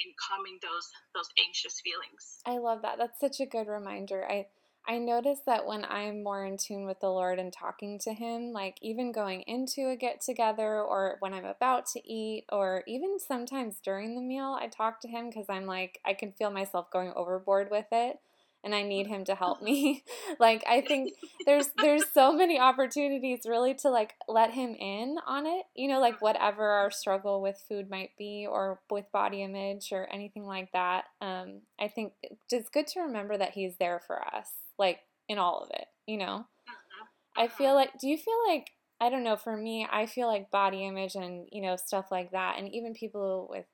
in 0.00 0.10
calming 0.18 0.58
those 0.64 0.90
those 1.14 1.30
anxious 1.38 1.78
feelings. 1.82 2.42
I 2.46 2.58
love 2.58 2.82
that. 2.82 2.98
That's 2.98 3.20
such 3.20 3.38
a 3.38 3.46
good 3.46 3.68
reminder. 3.68 4.26
I 4.26 4.50
I 4.86 4.98
notice 4.98 5.40
that 5.46 5.66
when 5.66 5.84
I'm 5.84 6.22
more 6.22 6.44
in 6.44 6.58
tune 6.58 6.84
with 6.84 7.00
the 7.00 7.08
Lord 7.08 7.38
and 7.38 7.52
talking 7.52 7.98
to 8.00 8.12
Him, 8.12 8.52
like 8.52 8.76
even 8.82 9.12
going 9.12 9.42
into 9.42 9.88
a 9.88 9.96
get 9.96 10.20
together 10.20 10.80
or 10.82 11.16
when 11.20 11.32
I'm 11.32 11.46
about 11.46 11.86
to 11.92 12.06
eat, 12.06 12.44
or 12.50 12.82
even 12.86 13.18
sometimes 13.18 13.80
during 13.82 14.14
the 14.14 14.20
meal, 14.20 14.56
I 14.60 14.68
talk 14.68 15.00
to 15.00 15.08
Him 15.08 15.30
because 15.30 15.46
I'm 15.48 15.66
like, 15.66 16.00
I 16.04 16.12
can 16.12 16.32
feel 16.32 16.50
myself 16.50 16.90
going 16.90 17.12
overboard 17.16 17.70
with 17.70 17.86
it 17.92 18.18
and 18.64 18.74
I 18.74 18.82
need 18.82 19.06
him 19.06 19.24
to 19.26 19.34
help 19.34 19.62
me. 19.62 20.02
like 20.40 20.64
I 20.66 20.80
think 20.80 21.12
there's 21.44 21.68
there's 21.76 22.04
so 22.12 22.32
many 22.32 22.58
opportunities 22.58 23.40
really 23.46 23.74
to 23.74 23.90
like 23.90 24.14
let 24.26 24.52
him 24.52 24.74
in 24.74 25.18
on 25.26 25.46
it. 25.46 25.66
You 25.76 25.88
know, 25.88 26.00
like 26.00 26.20
whatever 26.22 26.64
our 26.64 26.90
struggle 26.90 27.42
with 27.42 27.62
food 27.68 27.90
might 27.90 28.10
be 28.18 28.46
or 28.50 28.80
with 28.90 29.12
body 29.12 29.42
image 29.42 29.90
or 29.92 30.08
anything 30.10 30.46
like 30.46 30.72
that. 30.72 31.04
Um, 31.20 31.60
I 31.78 31.88
think 31.88 32.14
it's 32.50 32.70
good 32.70 32.86
to 32.88 33.00
remember 33.00 33.36
that 33.36 33.52
he's 33.52 33.76
there 33.76 34.00
for 34.04 34.24
us, 34.34 34.48
like 34.78 35.00
in 35.28 35.38
all 35.38 35.62
of 35.62 35.70
it, 35.70 35.86
you 36.06 36.18
know. 36.18 36.46
Uh-huh. 36.68 37.06
I 37.36 37.48
feel 37.48 37.68
uh-huh. 37.68 37.76
like 37.76 37.98
do 38.00 38.08
you 38.08 38.16
feel 38.16 38.38
like 38.48 38.70
I 39.00 39.10
don't 39.10 39.24
know, 39.24 39.36
for 39.36 39.56
me, 39.56 39.86
I 39.90 40.06
feel 40.06 40.28
like 40.28 40.50
body 40.50 40.86
image 40.86 41.16
and, 41.16 41.48
you 41.50 41.60
know, 41.60 41.76
stuff 41.76 42.06
like 42.10 42.30
that 42.30 42.58
and 42.58 42.72
even 42.72 42.94
people 42.94 43.48
with 43.50 43.66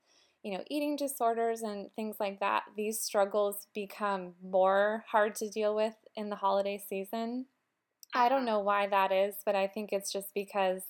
you 0.43 0.57
know, 0.57 0.65
eating 0.71 0.97
disorders 0.97 1.61
and 1.61 1.91
things 1.95 2.17
like 2.19 2.41
that, 2.41 2.63
these 2.77 3.01
struggles 3.01 3.67
become 3.75 4.33
more 4.43 5.05
hard 5.11 5.35
to 5.35 5.51
deal 5.51 5.77
with 5.77 5.95
in 6.17 6.31
the 6.31 6.37
holiday 6.37 6.83
season. 6.89 7.47
I 8.15 8.29
don't 8.29 8.39
uh-huh. 8.39 8.57
know 8.57 8.61
why 8.61 8.87
that 8.87 9.13
is, 9.13 9.37
but 9.45 9.55
I 9.55 9.67
think 9.67 9.93
it's 9.93 10.11
just 10.11 10.33
because 10.35 10.83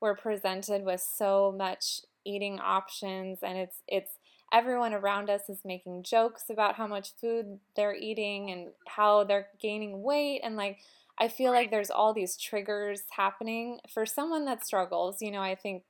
we're 0.00 0.16
presented 0.16 0.84
with 0.84 1.00
so 1.00 1.54
much 1.56 2.02
eating 2.24 2.60
options 2.60 3.40
and 3.42 3.58
it's 3.58 3.82
it's 3.88 4.12
everyone 4.52 4.92
around 4.92 5.30
us 5.30 5.48
is 5.48 5.60
making 5.64 6.02
jokes 6.02 6.44
about 6.50 6.74
how 6.76 6.86
much 6.86 7.14
food 7.20 7.58
they're 7.74 7.94
eating 7.94 8.50
and 8.50 8.68
how 8.86 9.24
they're 9.24 9.48
gaining 9.60 10.02
weight 10.02 10.40
and 10.44 10.56
like 10.56 10.78
I 11.18 11.28
feel 11.28 11.52
like 11.52 11.70
there's 11.70 11.90
all 11.90 12.14
these 12.14 12.36
triggers 12.36 13.02
happening 13.10 13.78
for 13.92 14.06
someone 14.06 14.44
that 14.46 14.64
struggles. 14.64 15.20
You 15.20 15.30
know, 15.30 15.40
I 15.40 15.54
think 15.54 15.84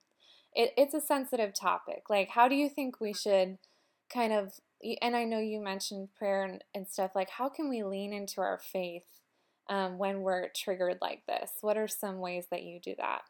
it, 0.54 0.72
it's 0.76 0.94
a 0.94 1.00
sensitive 1.00 1.54
topic. 1.54 2.04
Like, 2.10 2.28
how 2.28 2.48
do 2.48 2.54
you 2.54 2.68
think 2.68 3.00
we 3.00 3.12
should 3.12 3.58
kind 4.12 4.32
of, 4.32 4.52
and 5.00 5.16
I 5.16 5.24
know 5.24 5.38
you 5.38 5.60
mentioned 5.60 6.08
prayer 6.18 6.44
and, 6.44 6.62
and 6.74 6.88
stuff, 6.88 7.12
like, 7.14 7.30
how 7.30 7.48
can 7.48 7.68
we 7.68 7.84
lean 7.84 8.12
into 8.12 8.40
our 8.40 8.58
faith 8.58 9.06
um, 9.70 9.96
when 9.96 10.22
we're 10.22 10.48
triggered 10.54 10.98
like 11.00 11.24
this? 11.26 11.50
What 11.60 11.76
are 11.76 11.88
some 11.88 12.18
ways 12.18 12.46
that 12.50 12.64
you 12.64 12.80
do 12.80 12.94
that? 12.98 13.22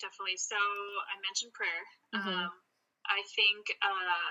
Definitely. 0.00 0.36
So, 0.36 0.54
I 0.54 1.18
mentioned 1.26 1.52
prayer. 1.54 2.22
Mm-hmm. 2.22 2.44
Um, 2.44 2.50
I 3.18 3.26
think 3.34 3.74
uh, 3.82 4.30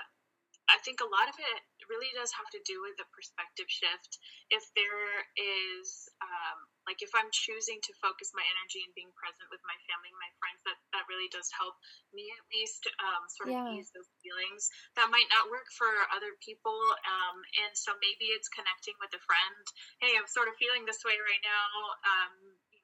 I 0.68 0.76
think 0.84 1.00
a 1.00 1.08
lot 1.08 1.32
of 1.32 1.36
it 1.40 1.60
really 1.88 2.12
does 2.12 2.28
have 2.36 2.48
to 2.52 2.60
do 2.68 2.84
with 2.84 3.00
the 3.00 3.08
perspective 3.16 3.72
shift. 3.72 4.20
If 4.52 4.68
there 4.76 5.24
is, 5.32 6.12
um, 6.20 6.68
like, 6.84 7.00
if 7.00 7.08
I'm 7.16 7.32
choosing 7.32 7.80
to 7.80 8.00
focus 8.04 8.36
my 8.36 8.44
energy 8.44 8.84
and 8.84 8.92
being 8.92 9.08
present 9.16 9.48
with 9.48 9.64
my 9.64 9.76
family 9.88 10.12
and 10.12 10.20
my 10.20 10.32
friends, 10.36 10.60
that, 10.68 10.76
that 10.92 11.08
really 11.08 11.32
does 11.32 11.48
help 11.56 11.80
me 12.12 12.28
at 12.28 12.44
least 12.52 12.84
um, 13.00 13.24
sort 13.32 13.48
of 13.48 13.56
yeah. 13.56 13.80
ease 13.80 13.88
those 13.96 14.12
feelings. 14.20 14.68
That 15.00 15.08
might 15.08 15.32
not 15.32 15.48
work 15.48 15.72
for 15.72 15.88
other 16.12 16.36
people. 16.44 16.76
Um, 17.08 17.40
and 17.64 17.72
so 17.72 17.96
maybe 18.04 18.28
it's 18.36 18.52
connecting 18.52 19.00
with 19.00 19.16
a 19.16 19.22
friend. 19.24 19.64
Hey, 20.04 20.20
I'm 20.20 20.28
sort 20.28 20.52
of 20.52 20.60
feeling 20.60 20.84
this 20.84 21.00
way 21.00 21.16
right 21.16 21.44
now. 21.48 21.68
Um, 22.04 22.32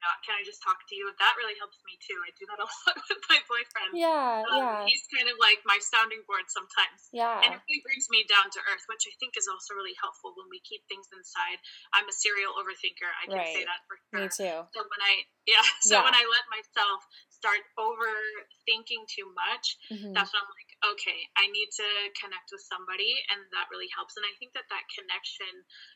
not, 0.05 0.21
can 0.21 0.37
I 0.37 0.45
just 0.45 0.61
talk 0.61 0.77
to 0.85 0.93
you? 0.93 1.09
That 1.17 1.33
really 1.41 1.57
helps 1.57 1.81
me 1.81 1.97
too. 1.97 2.21
I 2.21 2.29
do 2.37 2.45
that 2.45 2.61
a 2.61 2.67
lot 2.85 2.95
with 3.09 3.21
my 3.25 3.41
boyfriend. 3.49 3.97
Yeah, 3.97 4.45
um, 4.45 4.61
yeah. 4.61 4.79
He's 4.85 5.01
kind 5.09 5.25
of 5.25 5.41
like 5.41 5.65
my 5.65 5.81
sounding 5.81 6.21
board 6.29 6.45
sometimes. 6.53 7.09
Yeah. 7.09 7.41
And 7.41 7.57
it 7.57 7.61
really 7.65 7.81
brings 7.81 8.05
me 8.13 8.21
down 8.29 8.53
to 8.53 8.59
earth, 8.69 8.85
which 8.85 9.09
I 9.09 9.13
think 9.17 9.33
is 9.33 9.49
also 9.49 9.73
really 9.73 9.97
helpful 9.97 10.37
when 10.37 10.45
we 10.53 10.61
keep 10.61 10.85
things 10.85 11.09
inside. 11.09 11.57
I'm 11.97 12.05
a 12.05 12.13
serial 12.13 12.53
overthinker. 12.53 13.09
I 13.09 13.25
can 13.25 13.41
right. 13.41 13.55
say 13.57 13.65
that 13.65 13.81
for 13.89 13.97
sure. 13.97 14.21
Me 14.21 14.29
too. 14.29 14.57
So 14.69 14.79
when 14.85 15.01
I, 15.01 15.25
yeah, 15.49 15.65
so 15.81 15.97
yeah. 15.97 16.05
when 16.05 16.13
I 16.13 16.23
let 16.29 16.45
myself 16.53 17.01
start 17.33 17.65
overthinking 17.81 19.09
too 19.09 19.33
much, 19.33 19.65
mm-hmm. 19.89 20.13
that's 20.13 20.29
when 20.29 20.41
I'm 20.45 20.53
like, 20.53 20.71
okay, 20.93 21.19
I 21.33 21.49
need 21.49 21.73
to 21.81 21.89
connect 22.21 22.53
with 22.53 22.61
somebody, 22.61 23.17
and 23.33 23.41
that 23.57 23.73
really 23.73 23.89
helps. 23.89 24.13
And 24.21 24.25
I 24.25 24.33
think 24.37 24.53
that 24.53 24.69
that 24.69 24.85
connection 24.93 25.49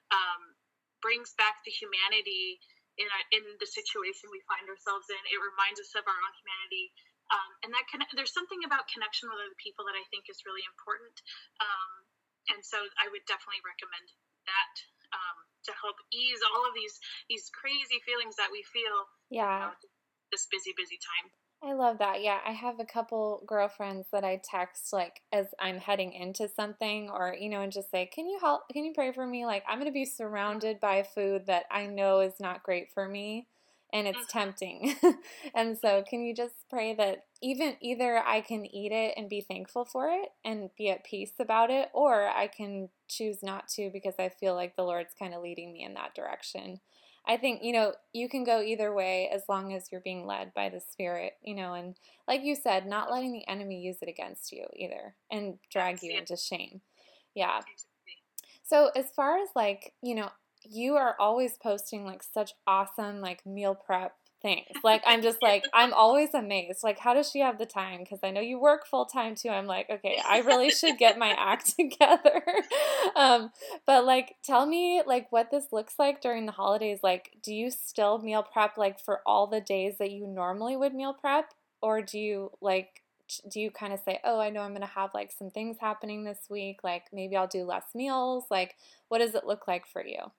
um, 0.10 0.58
brings 1.02 1.38
back 1.38 1.62
the 1.64 1.74
humanity 1.74 2.60
in, 3.00 3.08
a, 3.08 3.20
in 3.32 3.44
the 3.58 3.70
situation 3.70 4.28
we 4.30 4.44
find 4.46 4.68
ourselves 4.68 5.08
in. 5.08 5.22
It 5.32 5.40
reminds 5.40 5.80
us 5.80 5.96
of 5.96 6.04
our 6.04 6.20
own 6.20 6.34
humanity. 6.44 6.92
Um, 7.32 7.52
and 7.64 7.70
that 7.74 7.86
can, 7.88 8.04
there's 8.18 8.36
something 8.36 8.62
about 8.68 8.90
connection 8.92 9.32
with 9.32 9.40
other 9.40 9.58
people 9.58 9.88
that 9.88 9.96
I 9.96 10.04
think 10.12 10.28
is 10.28 10.44
really 10.44 10.66
important. 10.68 11.16
Um, 11.62 11.92
and 12.52 12.62
so 12.66 12.82
I 12.98 13.08
would 13.14 13.24
definitely 13.30 13.62
recommend 13.62 14.10
that 14.50 14.74
um, 15.14 15.38
to 15.70 15.72
help 15.78 15.98
ease 16.10 16.42
all 16.42 16.66
of 16.66 16.74
these 16.74 16.98
these 17.30 17.50
crazy 17.54 18.02
feelings 18.06 18.38
that 18.42 18.50
we 18.50 18.66
feel. 18.66 19.10
Yeah. 19.30 19.46
You 19.46 19.60
know, 19.70 19.74
this 20.34 20.46
busy, 20.50 20.74
busy 20.78 20.98
time. 21.02 21.34
I 21.62 21.74
love 21.74 21.98
that. 21.98 22.22
Yeah, 22.22 22.40
I 22.46 22.52
have 22.52 22.80
a 22.80 22.86
couple 22.86 23.44
girlfriends 23.46 24.08
that 24.14 24.24
I 24.24 24.42
text 24.42 24.94
like 24.94 25.22
as 25.34 25.48
I'm 25.60 25.78
heading 25.78 26.14
into 26.14 26.48
something 26.48 27.10
or 27.10 27.36
you 27.38 27.50
know 27.50 27.62
and 27.62 27.72
just 27.72 27.92
say, 27.92 28.06
"Can 28.06 28.28
you 28.28 28.40
help? 28.40 28.70
Can 28.72 28.86
you 28.86 28.94
pray 28.94 29.12
for 29.12 29.28
me? 29.28 29.46
Like 29.46 29.64
I'm 29.68 29.78
going 29.78 29.92
to 29.92 29.94
be 29.94 30.06
surrounded 30.06 30.80
by 30.80 31.04
food 31.04 31.48
that 31.48 31.66
I 31.70 31.86
know 31.86 32.22
is 32.22 32.40
not 32.40 32.64
great 32.64 32.92
for 32.94 33.10
me 33.10 33.48
and 33.92 34.08
it's 34.08 34.20
mm-hmm. 34.20 34.40
tempting." 34.40 34.96
and 35.54 35.78
so, 35.78 36.02
can 36.10 36.22
you 36.22 36.34
just 36.34 36.56
pray 36.70 36.96
that 36.96 37.26
even 37.42 37.76
either 37.82 38.20
I 38.20 38.40
can 38.40 38.66
eat 38.66 38.94
it 38.94 39.16
and 39.18 39.28
be 39.28 39.42
thankful 39.42 39.84
for 39.84 40.08
it 40.08 40.30
and 40.46 40.70
be 40.78 40.90
at 40.90 41.04
peace 41.04 41.34
about 41.40 41.70
it 41.72 41.90
or 41.94 42.30
I 42.30 42.48
can 42.48 42.88
choose 43.10 43.44
not 43.44 43.68
to 43.70 43.90
because 43.92 44.16
I 44.18 44.30
feel 44.30 44.56
like 44.56 44.78
the 44.78 44.84
Lord's 44.84 45.14
kind 45.18 45.34
of 45.34 45.42
leading 45.42 45.74
me 45.74 45.84
in 45.84 45.96
that 45.96 46.16
direction. 46.16 46.80
I 47.30 47.38
think, 47.38 47.62
you 47.62 47.74
know, 47.74 47.94
you 48.12 48.28
can 48.28 48.44
go 48.44 48.60
either 48.60 48.92
way 48.92 49.30
as 49.32 49.44
long 49.48 49.72
as 49.72 49.92
you're 49.92 50.02
being 50.02 50.26
led 50.26 50.52
by 50.56 50.70
the 50.70 50.80
Spirit, 50.80 51.34
you 51.44 51.54
know, 51.54 51.76
and 51.76 51.96
like 52.28 52.42
you 52.42 52.56
said, 52.56 52.88
not 52.88 53.12
letting 53.12 53.32
the 53.32 53.48
enemy 53.48 53.80
use 53.80 53.98
it 54.02 54.10
against 54.10 54.52
you 54.52 54.66
either 54.76 55.14
and 55.32 55.60
drag 55.72 56.02
you 56.02 56.18
into 56.18 56.36
shame. 56.36 56.82
Yeah. 57.36 57.62
So, 58.64 58.90
as 58.96 59.12
far 59.12 59.38
as 59.38 59.50
like, 59.56 59.94
you 60.02 60.16
know, 60.16 60.30
you 60.64 60.96
are 60.96 61.16
always 61.20 61.56
posting 61.62 62.04
like 62.04 62.24
such 62.24 62.54
awesome 62.66 63.22
like 63.22 63.46
meal 63.46 63.76
prep 63.76 64.16
things. 64.42 64.68
Like 64.84 65.04
I'm 65.06 65.22
just 65.22 65.42
like 65.42 65.64
I'm 65.74 65.94
always 65.94 66.34
amazed. 66.34 66.84
Like 66.84 67.00
how 67.00 67.14
does 67.14 67.30
she 67.30 67.40
have 67.40 67.58
the 67.58 67.66
time? 67.66 68.00
Because 68.00 68.20
I 68.24 68.32
know 68.32 68.42
you 68.42 68.60
work 68.60 68.86
full 68.86 69.06
time 69.06 69.36
too. 69.36 69.50
I'm 69.50 69.66
like, 69.66 69.90
okay, 69.90 70.20
I 70.28 70.40
really 70.40 70.70
should 70.70 70.98
get 70.98 71.18
my 71.18 71.30
act 71.38 71.76
together. 71.80 72.42
um, 73.16 73.52
but 73.86 74.06
like, 74.06 74.36
tell 74.44 74.66
me 74.66 75.02
like 75.06 75.32
what 75.32 75.52
this 75.52 75.72
looks 75.72 75.96
like 76.00 76.22
during 76.22 76.46
the 76.46 76.52
holidays. 76.52 77.00
Like, 77.04 77.32
do 77.44 77.54
you 77.54 77.72
still 77.72 78.20
meal 78.20 78.44
prep 78.44 78.78
like 78.78 79.00
for 79.00 79.22
all 79.26 79.48
the 79.48 79.62
days 79.62 79.98
that 80.00 80.12
you 80.12 80.28
normally 80.28 80.76
would 80.76 80.94
meal 80.94 81.14
prep, 81.14 81.54
or 81.82 82.02
do 82.02 82.20
you 82.20 82.52
like? 82.62 83.04
Do 83.52 83.60
you 83.60 83.70
kind 83.70 83.94
of 83.94 84.00
say, 84.00 84.20
oh, 84.24 84.40
I 84.40 84.50
know 84.50 84.62
I'm 84.62 84.72
going 84.72 84.82
to 84.82 84.88
have 84.88 85.12
like 85.14 85.32
some 85.32 85.52
things 85.52 85.78
happening 85.80 86.24
this 86.24 86.48
week. 86.50 86.80
Like 86.84 87.04
maybe 87.14 87.36
I'll 87.36 87.46
do 87.46 87.64
less 87.64 87.94
meals. 87.94 88.46
Like, 88.50 88.76
what 89.08 89.20
does 89.20 89.36
it 89.36 89.46
look 89.46 89.68
like 89.68 89.86
for 89.86 90.04
you? 90.04 90.32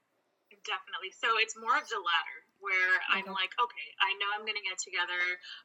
Definitely. 0.67 1.15
So 1.15 1.29
it's 1.39 1.55
more 1.57 1.77
of 1.79 1.87
the 1.89 2.03
latter 2.03 2.40
where 2.61 3.01
I'm 3.13 3.29
mm-hmm. 3.29 3.37
like, 3.37 3.53
okay, 3.57 3.89
I 4.01 4.15
know 4.21 4.29
I'm 4.33 4.45
going 4.45 4.57
to 4.57 4.65
get 4.65 4.79
together 4.81 5.21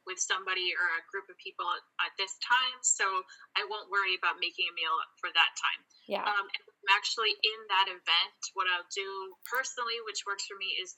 with 0.08 0.20
somebody 0.20 0.72
or 0.76 0.88
a 1.00 1.04
group 1.12 1.28
of 1.28 1.38
people 1.40 1.68
at 2.02 2.12
this 2.20 2.36
time, 2.42 2.80
so 2.82 3.06
I 3.56 3.68
won't 3.68 3.92
worry 3.92 4.16
about 4.16 4.40
making 4.40 4.68
a 4.68 4.74
meal 4.76 4.96
for 5.20 5.30
that 5.32 5.52
time. 5.56 5.82
Yeah. 6.08 6.26
Um, 6.26 6.46
and 6.48 6.62
I'm 6.64 6.90
actually 6.96 7.36
in 7.36 7.60
that 7.72 7.88
event. 7.92 8.40
What 8.56 8.68
I'll 8.72 8.88
do 8.92 9.10
personally, 9.48 10.00
which 10.08 10.24
works 10.28 10.48
for 10.48 10.56
me, 10.56 10.76
is 10.80 10.96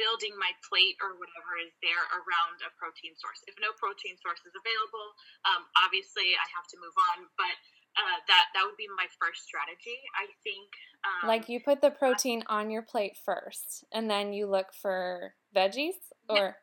building 0.00 0.32
my 0.40 0.48
plate 0.64 0.96
or 1.04 1.14
whatever 1.20 1.60
is 1.60 1.72
there 1.84 2.04
around 2.16 2.64
a 2.64 2.72
protein 2.80 3.12
source. 3.20 3.44
If 3.44 3.60
no 3.60 3.76
protein 3.76 4.16
source 4.24 4.40
is 4.42 4.54
available, 4.56 5.08
um, 5.44 5.68
obviously 5.84 6.32
I 6.32 6.46
have 6.56 6.64
to 6.72 6.80
move 6.80 6.96
on, 7.12 7.28
but 7.36 7.54
uh, 7.96 8.18
that 8.28 8.44
that 8.54 8.62
would 8.64 8.76
be 8.76 8.88
my 8.96 9.06
first 9.20 9.44
strategy. 9.44 9.98
I 10.16 10.26
think. 10.42 10.70
Um, 11.04 11.28
like 11.28 11.48
you 11.48 11.60
put 11.60 11.80
the 11.80 11.90
protein 11.90 12.44
on 12.48 12.70
your 12.70 12.82
plate 12.82 13.16
first, 13.20 13.84
and 13.92 14.08
then 14.08 14.32
you 14.32 14.46
look 14.46 14.72
for 14.72 15.34
veggies 15.54 15.98
or. 16.28 16.56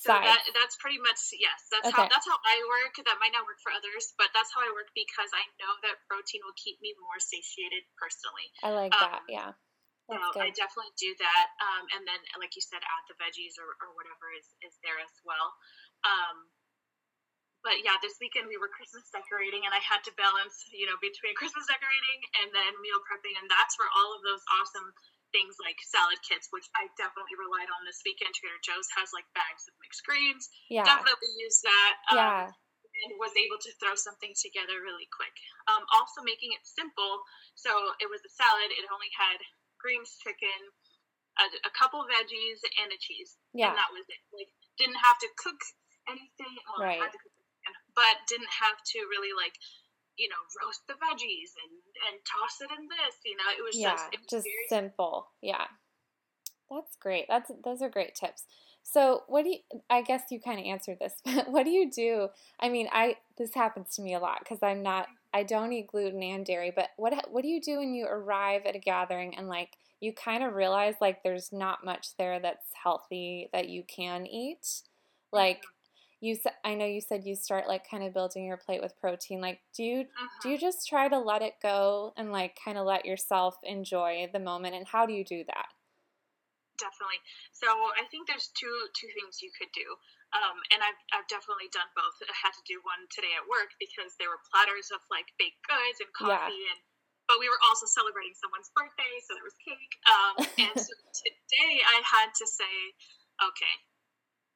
So 0.00 0.16
that, 0.16 0.40
that's 0.56 0.80
pretty 0.80 0.96
much 0.96 1.20
yes. 1.36 1.68
That's 1.68 1.92
okay. 1.92 2.00
how 2.00 2.08
that's 2.08 2.24
how 2.24 2.40
I 2.40 2.56
work. 2.72 2.96
That 3.04 3.20
might 3.20 3.36
not 3.36 3.44
work 3.44 3.60
for 3.60 3.68
others, 3.68 4.16
but 4.16 4.32
that's 4.32 4.48
how 4.48 4.64
I 4.64 4.72
work 4.72 4.88
because 4.96 5.28
I 5.36 5.44
know 5.60 5.76
that 5.84 6.00
protein 6.08 6.40
will 6.40 6.56
keep 6.56 6.80
me 6.80 6.96
more 6.96 7.20
satiated 7.20 7.84
personally. 8.00 8.48
I 8.64 8.72
like 8.72 8.96
um, 8.96 9.12
that. 9.12 9.22
Yeah. 9.28 9.52
That's 10.08 10.24
so 10.24 10.40
good. 10.40 10.48
I 10.48 10.56
definitely 10.56 10.96
do 10.96 11.12
that. 11.20 11.46
Um, 11.60 11.84
and 11.92 12.02
then, 12.08 12.16
like 12.40 12.56
you 12.56 12.64
said, 12.64 12.80
add 12.80 13.04
the 13.12 13.16
veggies 13.20 13.60
or, 13.60 13.76
or 13.84 13.92
whatever 13.92 14.32
is, 14.32 14.48
is 14.64 14.72
there 14.80 14.96
as 14.96 15.12
well. 15.20 15.52
Um, 16.08 16.48
but 17.66 17.82
yeah, 17.82 17.98
this 17.98 18.16
weekend 18.22 18.46
we 18.46 18.60
were 18.60 18.70
Christmas 18.70 19.06
decorating, 19.10 19.66
and 19.66 19.74
I 19.74 19.82
had 19.82 20.04
to 20.06 20.12
balance, 20.14 20.62
you 20.70 20.86
know, 20.86 20.98
between 21.02 21.34
Christmas 21.40 21.66
decorating 21.66 22.20
and 22.42 22.48
then 22.54 22.72
meal 22.82 23.02
prepping, 23.02 23.34
and 23.38 23.46
that's 23.50 23.74
where 23.76 23.90
all 23.98 24.14
of 24.14 24.22
those 24.22 24.42
awesome 24.58 24.94
things 25.34 25.60
like 25.60 25.76
salad 25.84 26.16
kits, 26.24 26.48
which 26.54 26.64
I 26.72 26.88
definitely 26.96 27.36
relied 27.36 27.68
on 27.68 27.84
this 27.84 28.00
weekend. 28.06 28.32
Trader 28.32 28.62
Joe's 28.64 28.88
has 28.96 29.12
like 29.12 29.28
bags 29.36 29.68
of 29.68 29.76
mixed 29.82 30.04
greens. 30.06 30.48
Yeah, 30.72 30.86
definitely 30.86 31.32
use 31.36 31.60
that. 31.66 31.94
Um, 32.14 32.18
yeah. 32.18 32.44
And 32.98 33.14
was 33.22 33.30
able 33.38 33.62
to 33.62 33.70
throw 33.78 33.94
something 33.94 34.34
together 34.34 34.82
really 34.82 35.06
quick. 35.14 35.34
Um, 35.70 35.86
also 35.94 36.18
making 36.18 36.50
it 36.50 36.66
simple. 36.66 37.22
So 37.54 37.70
it 38.02 38.10
was 38.10 38.18
a 38.26 38.32
salad. 38.34 38.74
It 38.74 38.90
only 38.90 39.06
had 39.14 39.38
greens, 39.78 40.18
chicken, 40.18 40.58
a, 41.38 41.46
a 41.62 41.72
couple 41.78 42.02
veggies, 42.10 42.58
and 42.82 42.90
a 42.90 42.98
cheese. 42.98 43.38
Yeah. 43.54 43.70
And 43.70 43.78
that 43.78 43.94
was 43.94 44.02
it. 44.10 44.18
Like 44.34 44.50
didn't 44.82 44.98
have 44.98 45.18
to 45.22 45.30
cook 45.38 45.62
anything. 46.10 46.54
Right. 46.74 46.98
had 46.98 47.14
to 47.14 47.22
cook 47.22 47.37
but 47.98 48.22
didn't 48.30 48.54
have 48.62 48.78
to 48.94 49.02
really 49.10 49.34
like 49.34 49.58
you 50.14 50.30
know 50.30 50.38
roast 50.62 50.86
the 50.86 50.94
veggies 50.94 51.58
and 51.58 51.74
and 52.06 52.14
toss 52.22 52.62
it 52.62 52.70
in 52.70 52.86
this 52.86 53.18
you 53.26 53.34
know 53.34 53.50
it 53.50 53.62
was 53.66 53.74
yeah, 53.74 53.98
just 53.98 54.06
it 54.14 54.20
was 54.22 54.30
just 54.30 54.46
simple. 54.70 55.34
Yeah. 55.42 55.66
That's 56.70 56.96
great. 57.00 57.26
That's 57.28 57.50
those 57.64 57.82
are 57.82 57.90
great 57.90 58.14
tips. 58.14 58.44
So 58.84 59.24
what 59.26 59.42
do 59.42 59.50
you 59.50 59.58
i 59.90 60.00
guess 60.00 60.22
you 60.30 60.40
kind 60.40 60.58
of 60.58 60.64
answered 60.64 60.98
this 60.98 61.12
but 61.24 61.50
what 61.50 61.64
do 61.64 61.70
you 61.70 61.90
do 61.90 62.28
i 62.58 62.70
mean 62.70 62.88
i 62.90 63.16
this 63.36 63.52
happens 63.52 63.94
to 63.96 64.02
me 64.02 64.14
a 64.14 64.18
lot 64.18 64.38
because 64.38 64.62
i'm 64.62 64.82
not 64.82 65.08
i 65.34 65.42
don't 65.42 65.74
eat 65.74 65.88
gluten 65.88 66.22
and 66.22 66.46
dairy 66.46 66.72
but 66.74 66.88
what 66.96 67.12
what 67.30 67.42
do 67.42 67.48
you 67.48 67.60
do 67.60 67.76
when 67.78 67.92
you 67.92 68.06
arrive 68.06 68.62
at 68.64 68.74
a 68.74 68.78
gathering 68.78 69.36
and 69.36 69.46
like 69.46 69.76
you 70.00 70.12
kind 70.12 70.44
of 70.44 70.54
realize 70.54 70.94
like 71.00 71.22
there's 71.22 71.52
not 71.52 71.84
much 71.84 72.16
there 72.16 72.38
that's 72.38 72.70
healthy 72.82 73.48
that 73.52 73.68
you 73.68 73.82
can 73.82 74.26
eat? 74.26 74.82
Like 75.32 75.58
mm-hmm 75.58 75.77
you 76.20 76.34
said 76.34 76.52
I 76.64 76.74
know 76.74 76.86
you 76.86 77.00
said 77.00 77.24
you 77.24 77.34
start 77.34 77.68
like 77.68 77.88
kind 77.88 78.02
of 78.02 78.12
building 78.14 78.44
your 78.44 78.56
plate 78.56 78.82
with 78.82 78.98
protein. 79.00 79.40
Like 79.40 79.60
do 79.74 79.82
you 79.82 80.00
uh-huh. 80.02 80.38
do 80.42 80.48
you 80.50 80.58
just 80.58 80.88
try 80.88 81.08
to 81.08 81.18
let 81.18 81.42
it 81.42 81.54
go 81.62 82.12
and 82.16 82.32
like 82.32 82.58
kind 82.62 82.78
of 82.78 82.86
let 82.86 83.06
yourself 83.06 83.56
enjoy 83.62 84.28
the 84.32 84.40
moment 84.40 84.74
and 84.74 84.86
how 84.86 85.06
do 85.06 85.12
you 85.12 85.24
do 85.24 85.44
that? 85.46 85.70
Definitely. 86.78 87.18
So 87.50 87.66
I 87.70 88.06
think 88.10 88.26
there's 88.26 88.50
two 88.54 88.74
two 88.94 89.10
things 89.14 89.42
you 89.42 89.50
could 89.54 89.70
do. 89.74 89.86
Um, 90.28 90.60
and 90.68 90.84
I've, 90.84 91.00
I've 91.16 91.28
definitely 91.32 91.72
done 91.72 91.88
both. 91.96 92.12
I 92.20 92.36
had 92.36 92.52
to 92.52 92.60
do 92.68 92.76
one 92.84 93.08
today 93.08 93.32
at 93.32 93.48
work 93.48 93.72
because 93.80 94.12
there 94.20 94.28
were 94.28 94.44
platters 94.52 94.92
of 94.92 95.00
like 95.08 95.32
baked 95.40 95.64
goods 95.64 96.04
and 96.04 96.12
coffee 96.12 96.52
yeah. 96.52 96.72
and 96.76 96.80
but 97.28 97.36
we 97.36 97.46
were 97.52 97.60
also 97.68 97.84
celebrating 97.84 98.32
someone's 98.32 98.72
birthday, 98.72 99.12
so 99.20 99.36
there 99.36 99.44
was 99.44 99.60
cake. 99.60 99.94
Um, 100.08 100.34
and 100.64 100.74
so 100.80 100.92
today 101.28 101.84
I 101.84 102.00
had 102.00 102.32
to 102.32 102.48
say, 102.48 102.74
okay, 103.36 103.76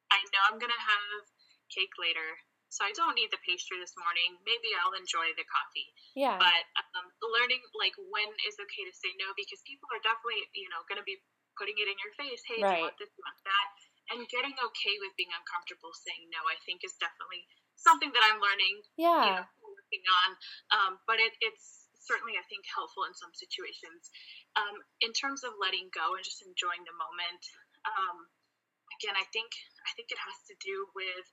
I 0.09 0.17
know 0.33 0.41
I'm 0.49 0.57
gonna 0.57 0.81
have 0.81 1.21
cake 1.73 1.93
later, 1.97 2.37
so 2.73 2.81
I 2.81 2.93
don't 2.97 3.13
need 3.13 3.29
the 3.29 3.41
pastry 3.45 3.77
this 3.77 3.93
morning. 3.97 4.37
Maybe 4.45 4.73
I'll 4.81 4.97
enjoy 4.97 5.29
the 5.37 5.45
coffee. 5.45 5.89
Yeah. 6.17 6.41
But 6.41 6.65
um, 6.97 7.05
learning 7.21 7.61
like 7.77 7.93
when 7.97 8.29
is 8.49 8.57
okay 8.57 8.83
to 8.89 8.93
say 8.93 9.13
no 9.21 9.29
because 9.37 9.61
people 9.65 9.89
are 9.93 10.01
definitely 10.01 10.49
you 10.57 10.69
know 10.73 10.81
gonna 10.89 11.05
be 11.05 11.21
putting 11.57 11.77
it 11.77 11.85
in 11.85 11.97
your 12.01 12.13
face. 12.17 12.41
Hey, 12.45 12.61
right. 12.61 12.65
do 12.65 12.81
you 12.81 12.85
want 12.89 12.97
this? 12.97 13.13
Do 13.13 13.21
you 13.21 13.25
want 13.25 13.41
that? 13.45 13.67
And 14.11 14.19
getting 14.29 14.57
okay 14.57 14.95
with 15.01 15.13
being 15.15 15.31
uncomfortable 15.31 15.93
saying 15.93 16.29
no, 16.33 16.41
I 16.49 16.57
think 16.65 16.81
is 16.81 16.97
definitely 16.97 17.45
something 17.77 18.09
that 18.09 18.23
I'm 18.25 18.41
learning. 18.41 18.75
Yeah. 18.97 19.21
You 19.21 19.33
know, 19.37 19.45
working 19.93 20.05
on. 20.09 20.29
Um, 20.73 20.91
but 21.05 21.21
it, 21.21 21.37
it's 21.45 21.87
certainly 22.09 22.35
I 22.35 22.45
think 22.49 22.65
helpful 22.67 23.05
in 23.05 23.13
some 23.13 23.31
situations. 23.37 24.09
Um, 24.57 24.81
in 24.99 25.13
terms 25.13 25.45
of 25.45 25.55
letting 25.61 25.93
go 25.93 26.17
and 26.17 26.23
just 26.25 26.41
enjoying 26.41 26.83
the 26.83 26.95
moment, 26.97 27.41
um, 27.85 28.27
again, 28.99 29.15
I 29.15 29.25
think 29.29 29.49
I 29.85 29.91
think 29.93 30.11
it 30.11 30.19
has 30.19 30.37
to 30.49 30.55
do 30.57 30.89
with 30.97 31.27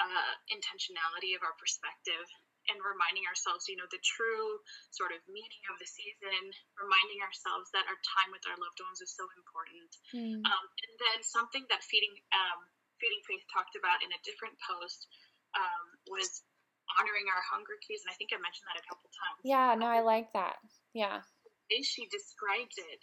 uh, 0.00 0.32
intentionality 0.48 1.36
of 1.36 1.42
our 1.44 1.56
perspective 1.60 2.26
and 2.70 2.78
reminding 2.78 3.26
ourselves, 3.26 3.66
you 3.66 3.74
know, 3.74 3.88
the 3.90 3.98
true 4.06 4.62
sort 4.94 5.10
of 5.10 5.18
meaning 5.26 5.62
of 5.66 5.76
the 5.82 5.88
season, 5.88 6.54
reminding 6.78 7.18
ourselves 7.18 7.66
that 7.74 7.88
our 7.90 7.98
time 8.06 8.30
with 8.30 8.44
our 8.46 8.54
loved 8.54 8.78
ones 8.78 9.02
is 9.02 9.10
so 9.10 9.26
important. 9.34 9.90
Mm. 10.14 10.46
Um, 10.46 10.64
and 10.86 10.92
then 10.94 11.18
something 11.26 11.66
that 11.74 11.82
feeding 11.82 12.14
um, 12.30 12.62
feeding 13.02 13.22
faith 13.26 13.42
talked 13.50 13.74
about 13.74 13.98
in 14.06 14.14
a 14.14 14.20
different 14.22 14.54
post 14.62 15.10
um, 15.58 15.86
was 16.06 16.46
honoring 16.98 17.26
our 17.26 17.42
hunger 17.42 17.74
cues, 17.82 18.06
and 18.06 18.14
I 18.14 18.16
think 18.18 18.30
I 18.30 18.38
mentioned 18.38 18.68
that 18.70 18.78
a 18.78 18.86
couple 18.86 19.10
times. 19.10 19.42
Yeah, 19.42 19.74
no, 19.74 19.90
I 19.90 20.06
like 20.06 20.30
that. 20.38 20.62
Yeah. 20.94 21.18
And 21.72 21.82
she 21.82 22.06
describes 22.12 22.78
it 22.78 23.00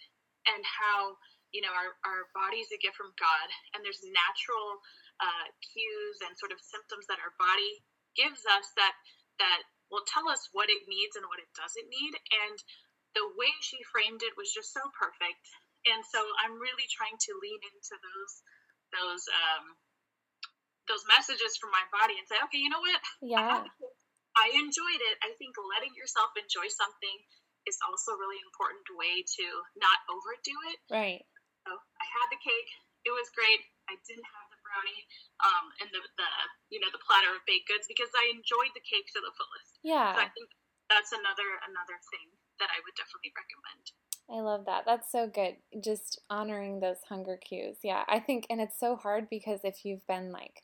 and 0.48 0.62
how 0.64 1.20
you 1.52 1.60
know 1.60 1.74
our, 1.74 1.90
our 2.06 2.30
body 2.32 2.64
is 2.64 2.72
a 2.72 2.80
gift 2.80 2.96
from 2.96 3.12
God, 3.20 3.48
and 3.76 3.84
there's 3.84 4.00
natural 4.08 4.80
uh, 5.20 5.46
cues 6.10 6.26
and 6.26 6.34
sort 6.34 6.50
of 6.50 6.58
symptoms 6.58 7.06
that 7.06 7.22
our 7.22 7.30
body 7.38 7.78
gives 8.18 8.42
us 8.58 8.66
that 8.74 8.94
that 9.38 9.62
will 9.94 10.02
tell 10.10 10.26
us 10.26 10.50
what 10.50 10.66
it 10.66 10.82
needs 10.90 11.14
and 11.14 11.26
what 11.30 11.38
it 11.38 11.50
doesn't 11.54 11.86
need. 11.86 12.14
And 12.46 12.58
the 13.14 13.26
way 13.38 13.50
she 13.62 13.78
framed 13.90 14.22
it 14.22 14.34
was 14.34 14.50
just 14.50 14.74
so 14.74 14.82
perfect. 14.98 15.46
And 15.86 16.02
so 16.06 16.20
I'm 16.42 16.58
really 16.58 16.86
trying 16.90 17.16
to 17.16 17.32
lean 17.38 17.60
into 17.62 17.94
those 17.94 18.34
those 18.90 19.24
um, 19.30 19.64
those 20.90 21.06
messages 21.06 21.54
from 21.56 21.70
my 21.70 21.86
body 21.94 22.18
and 22.18 22.26
say, 22.26 22.38
okay, 22.50 22.58
you 22.58 22.70
know 22.70 22.82
what? 22.82 22.98
Yeah. 23.22 23.62
I, 24.34 24.46
enjoyed 24.58 25.02
it. 25.10 25.16
I 25.22 25.30
think 25.38 25.54
letting 25.58 25.94
yourself 25.94 26.34
enjoy 26.34 26.66
something 26.66 27.16
is 27.70 27.78
also 27.86 28.18
a 28.18 28.18
really 28.18 28.42
important 28.42 28.82
way 28.98 29.22
to 29.22 29.46
not 29.78 29.98
overdo 30.10 30.56
it. 30.74 30.78
Right. 30.90 31.22
So 31.62 31.70
I 31.78 32.06
had 32.06 32.26
the 32.34 32.40
cake. 32.42 32.70
It 33.06 33.14
was 33.14 33.30
great. 33.30 33.62
I 33.86 33.94
didn't 34.02 34.26
have 34.26 34.49
um, 35.42 35.64
and 35.80 35.88
the, 35.90 36.00
the 36.16 36.28
you 36.70 36.78
know 36.78 36.90
the 36.92 37.02
platter 37.02 37.32
of 37.32 37.42
baked 37.46 37.68
goods 37.68 37.88
because 37.88 38.10
I 38.14 38.30
enjoyed 38.32 38.72
the 38.76 38.84
cake 38.84 39.08
to 39.16 39.20
the 39.20 39.32
fullest. 39.34 39.80
Yeah. 39.82 40.14
So 40.14 40.20
I 40.24 40.30
think 40.32 40.48
that's 40.88 41.12
another 41.14 41.48
another 41.66 41.96
thing 42.10 42.34
that 42.58 42.70
I 42.72 42.78
would 42.84 42.96
definitely 42.96 43.32
recommend. 43.32 43.84
I 44.30 44.38
love 44.46 44.66
that. 44.66 44.86
That's 44.86 45.10
so 45.10 45.26
good. 45.26 45.58
Just 45.82 46.20
honoring 46.30 46.78
those 46.78 47.02
hunger 47.08 47.36
cues. 47.36 47.78
Yeah, 47.82 48.04
I 48.06 48.20
think, 48.20 48.46
and 48.48 48.60
it's 48.60 48.78
so 48.78 48.94
hard 48.94 49.26
because 49.28 49.60
if 49.64 49.84
you've 49.84 50.06
been 50.06 50.30
like 50.30 50.62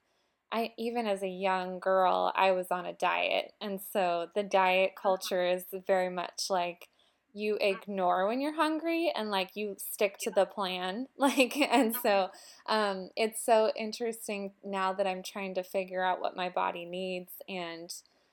I 0.53 0.73
even 0.79 1.07
as 1.07 1.23
a 1.23 1.29
young 1.29 1.81
girl, 1.81 2.33
I 2.35 2.53
was 2.53 2.69
on 2.71 2.87
a 2.87 2.93
diet. 2.93 3.53
And 3.61 3.81
so 3.81 4.29
the 4.35 4.43
diet 4.43 4.93
uh-huh. 4.97 5.03
culture 5.03 5.45
is 5.45 5.65
very 5.87 6.11
much 6.11 6.45
like 6.51 6.89
you 7.37 7.59
ignore 7.61 8.27
when 8.27 8.41
you're 8.41 8.55
hungry 8.57 9.13
and 9.15 9.31
like 9.31 9.51
you 9.55 9.77
stick 9.79 10.17
to 10.19 10.31
the 10.31 10.47
plan. 10.47 11.07
Like 11.19 11.57
and 11.57 11.95
so 12.03 12.29
um 12.67 13.11
it's 13.17 13.45
so 13.45 13.73
interesting 13.77 14.53
now 14.65 14.93
that 14.93 15.07
I'm 15.07 15.23
trying 15.23 15.55
to 15.57 15.63
figure 15.63 16.03
out 16.03 16.21
what 16.21 16.37
my 16.37 16.49
body 16.49 16.85
needs 16.85 17.33
and 17.49 17.91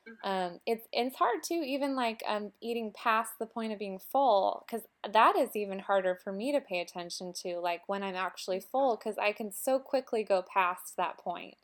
mm-hmm. 0.08 0.30
um, 0.30 0.60
it's 0.66 0.88
it's 0.94 1.16
hard 1.18 1.39
too, 1.44 1.63
even 1.66 1.96
like 1.96 2.24
um, 2.28 2.52
eating 2.62 2.94
past 2.96 3.32
the 3.39 3.46
point 3.46 3.74
of 3.74 3.80
being 3.80 4.00
full, 4.00 4.63
because 4.66 4.86
that 5.12 5.36
is 5.36 5.56
even 5.56 5.80
harder 5.80 6.18
for 6.24 6.32
me 6.32 6.52
to 6.52 6.62
pay 6.62 6.80
attention 6.80 7.34
to, 7.44 7.60
like 7.60 7.82
when 7.88 8.04
I'm 8.04 8.16
actually 8.16 8.60
full, 8.60 8.98
because 8.98 9.18
I 9.18 9.32
can 9.32 9.52
so 9.52 9.80
quickly 9.80 10.24
go 10.24 10.44
past 10.54 10.96
that 10.98 11.18
point. 11.18 11.56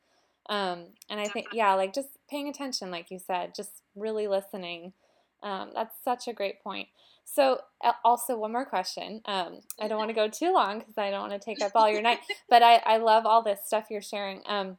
Um, 0.49 0.86
and 1.10 1.19
I 1.19 1.28
think, 1.28 1.47
yeah, 1.54 1.75
like 1.75 1.93
just 1.93 2.10
paying 2.28 2.49
attention, 2.49 2.89
like 2.89 3.12
you 3.12 3.19
said, 3.19 3.54
just 3.56 3.84
really 3.95 4.28
listening. 4.28 4.93
Um, 5.43 5.71
that's 5.73 5.95
such 6.04 6.28
a 6.28 6.34
great 6.34 6.62
point. 6.62 6.88
So, 7.23 7.60
also, 8.04 8.38
one 8.38 8.52
more 8.52 8.65
question. 8.65 9.21
Um, 9.25 9.60
I 9.80 9.88
don't 9.88 9.99
want 9.99 10.10
to 10.10 10.15
go 10.15 10.28
too 10.28 10.52
long 10.52 10.80
because 10.80 10.97
I 10.97 11.12
don't 11.12 11.30
want 11.30 11.39
to 11.39 11.45
take 11.45 11.62
up 11.62 11.73
all 11.75 11.89
your 11.89 12.02
night, 12.02 12.19
but 12.49 12.63
I, 12.63 12.78
I 12.78 12.97
love 12.97 13.25
all 13.25 13.43
this 13.43 13.60
stuff 13.65 13.86
you're 13.91 14.02
sharing. 14.02 14.41
Um, 14.47 14.78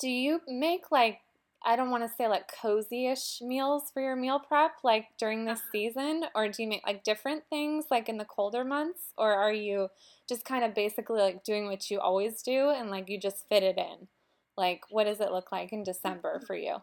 do 0.00 0.08
you 0.08 0.40
make 0.48 0.90
like, 0.90 1.20
I 1.64 1.76
don't 1.76 1.90
want 1.90 2.02
to 2.02 2.16
say 2.16 2.28
like 2.28 2.50
cozy 2.60 3.08
ish 3.08 3.40
meals 3.42 3.90
for 3.92 4.00
your 4.02 4.16
meal 4.16 4.40
prep, 4.40 4.72
like 4.82 5.08
during 5.18 5.44
this 5.44 5.58
uh-huh. 5.58 5.68
season? 5.70 6.24
Or 6.34 6.48
do 6.48 6.62
you 6.62 6.68
make 6.68 6.86
like 6.86 7.04
different 7.04 7.44
things 7.50 7.84
like 7.90 8.08
in 8.08 8.16
the 8.16 8.24
colder 8.24 8.64
months? 8.64 9.12
Or 9.18 9.34
are 9.34 9.52
you 9.52 9.88
just 10.26 10.46
kind 10.46 10.64
of 10.64 10.74
basically 10.74 11.20
like 11.20 11.44
doing 11.44 11.66
what 11.66 11.90
you 11.90 12.00
always 12.00 12.42
do 12.42 12.70
and 12.70 12.90
like 12.90 13.10
you 13.10 13.20
just 13.20 13.48
fit 13.50 13.62
it 13.62 13.76
in? 13.76 14.08
Like, 14.56 14.82
what 14.90 15.04
does 15.04 15.20
it 15.20 15.30
look 15.30 15.52
like 15.52 15.72
in 15.72 15.82
December 15.82 16.40
for 16.46 16.56
you? 16.56 16.76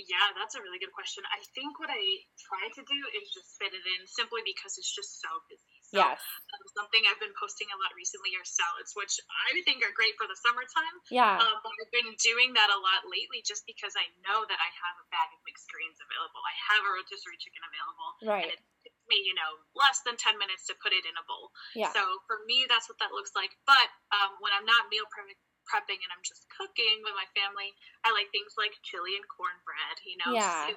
Yeah, 0.00 0.32
that's 0.40 0.56
a 0.56 0.62
really 0.64 0.80
good 0.80 0.94
question. 0.96 1.20
I 1.28 1.44
think 1.52 1.76
what 1.76 1.92
I 1.92 2.00
try 2.40 2.64
to 2.80 2.82
do 2.88 3.00
is 3.20 3.28
just 3.28 3.60
fit 3.60 3.76
it 3.76 3.84
in 3.84 4.08
simply 4.08 4.40
because 4.40 4.80
it's 4.80 4.88
just 4.88 5.20
so 5.20 5.28
busy. 5.52 5.76
So, 5.92 6.00
yes. 6.00 6.16
Um, 6.16 6.64
something 6.72 7.04
I've 7.04 7.20
been 7.20 7.36
posting 7.36 7.68
a 7.68 7.76
lot 7.76 7.92
recently 7.92 8.32
are 8.40 8.46
salads, 8.48 8.96
which 8.96 9.20
I 9.28 9.60
think 9.68 9.84
are 9.84 9.92
great 9.92 10.16
for 10.16 10.24
the 10.24 10.38
summertime. 10.40 10.96
Yeah. 11.12 11.36
Um, 11.36 11.60
but 11.60 11.72
I've 11.76 11.92
been 11.92 12.16
doing 12.24 12.56
that 12.56 12.72
a 12.72 12.80
lot 12.80 13.04
lately 13.04 13.44
just 13.44 13.68
because 13.68 13.92
I 13.92 14.08
know 14.24 14.48
that 14.48 14.56
I 14.56 14.70
have 14.72 14.96
a 14.96 15.06
bag 15.12 15.28
of 15.36 15.44
mixed 15.44 15.68
greens 15.68 16.00
available. 16.00 16.40
I 16.40 16.56
have 16.72 16.82
a 16.88 16.90
rotisserie 16.96 17.36
chicken 17.36 17.60
available. 17.60 18.10
Right. 18.24 18.48
And 18.48 18.52
it 18.56 18.60
takes 18.88 19.04
me, 19.12 19.20
you 19.28 19.36
know, 19.36 19.60
less 19.76 20.00
than 20.08 20.16
10 20.16 20.40
minutes 20.40 20.64
to 20.72 20.74
put 20.80 20.96
it 20.96 21.04
in 21.04 21.12
a 21.20 21.24
bowl. 21.28 21.52
Yeah. 21.76 21.92
So 21.92 22.00
for 22.24 22.40
me, 22.48 22.64
that's 22.64 22.88
what 22.88 22.96
that 23.04 23.12
looks 23.12 23.36
like. 23.36 23.52
But 23.68 23.92
um, 24.08 24.40
when 24.40 24.56
I'm 24.56 24.64
not 24.64 24.88
meal 24.88 25.04
prepping, 25.12 25.36
prepping 25.68 26.00
and 26.00 26.10
I'm 26.10 26.24
just 26.24 26.46
cooking 26.52 27.02
with 27.04 27.16
my 27.16 27.28
family, 27.34 27.70
I 28.02 28.12
like 28.14 28.28
things 28.30 28.54
like 28.58 28.74
chili 28.84 29.14
and 29.18 29.26
cornbread, 29.28 29.96
you 30.04 30.16
know, 30.22 30.32
yeah. 30.34 30.72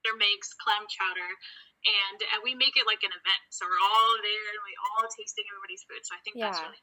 There 0.00 0.16
makes 0.16 0.56
clam 0.56 0.88
chowder, 0.88 1.28
and, 1.84 2.18
and 2.32 2.40
we 2.40 2.56
make 2.56 2.72
it 2.80 2.88
like 2.88 3.04
an 3.04 3.12
event. 3.12 3.44
So 3.52 3.68
we're 3.68 3.84
all 3.84 4.12
there 4.24 4.46
and 4.56 4.64
we 4.64 4.72
all 4.80 5.04
tasting 5.12 5.44
everybody's 5.44 5.84
food. 5.84 6.00
So 6.08 6.16
I 6.16 6.20
think 6.24 6.40
yeah. 6.40 6.48
that's 6.48 6.64
really. 6.64 6.80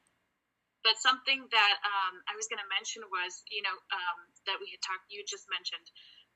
But 0.86 1.02
something 1.02 1.41
that 1.50 1.76
um, 1.82 2.22
I 2.30 2.38
was 2.38 2.46
going 2.46 2.62
to 2.62 2.70
mention 2.70 3.02
was, 3.10 3.41
you 3.50 3.65
know, 3.65 3.74
um, 3.74 4.20
that 4.46 4.62
we 4.62 4.70
had 4.70 4.86
talked, 4.86 5.10
you 5.10 5.26
just 5.26 5.50
mentioned, 5.50 5.89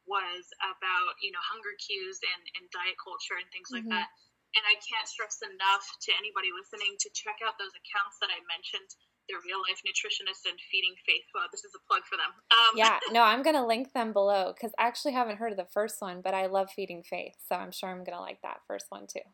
was 0.09 0.49
about 0.59 1.13
you 1.21 1.29
know 1.29 1.41
hunger 1.45 1.73
cues 1.77 2.17
and, 2.25 2.43
and 2.57 2.65
diet 2.73 2.97
culture 2.97 3.37
and 3.37 3.47
things 3.53 3.69
mm-hmm. 3.69 3.85
like 3.85 3.89
that. 4.01 4.09
And 4.51 4.63
I 4.67 4.75
can't 4.83 5.07
stress 5.07 5.39
enough 5.39 5.85
to 6.03 6.11
anybody 6.19 6.51
listening 6.51 6.99
to 6.99 7.07
check 7.15 7.39
out 7.39 7.55
those 7.55 7.71
accounts 7.71 8.19
that 8.19 8.27
I 8.27 8.43
mentioned 8.51 8.91
the 9.29 9.37
real 9.45 9.61
life 9.61 9.81
nutritionist 9.85 10.49
and 10.49 10.57
feeding 10.69 10.95
faith. 11.05 11.25
Well, 11.33 11.49
this 11.51 11.63
is 11.63 11.73
a 11.75 11.81
plug 11.85 12.05
for 12.09 12.17
them. 12.17 12.31
Um, 12.49 12.73
yeah, 12.77 12.97
no, 13.11 13.21
I'm 13.21 13.43
going 13.43 13.57
to 13.57 13.65
link 13.65 13.93
them 13.93 14.13
below 14.13 14.53
because 14.55 14.73
I 14.77 14.87
actually 14.87 15.13
haven't 15.13 15.37
heard 15.37 15.51
of 15.51 15.59
the 15.59 15.69
first 15.69 16.01
one, 16.01 16.21
but 16.21 16.33
I 16.33 16.47
love 16.47 16.71
feeding 16.73 17.03
faith. 17.03 17.37
So 17.45 17.55
I'm 17.55 17.71
sure 17.71 17.89
I'm 17.89 18.03
going 18.03 18.17
to 18.17 18.23
like 18.23 18.41
that 18.41 18.65
first 18.67 18.87
one 18.89 19.05
too. 19.05 19.25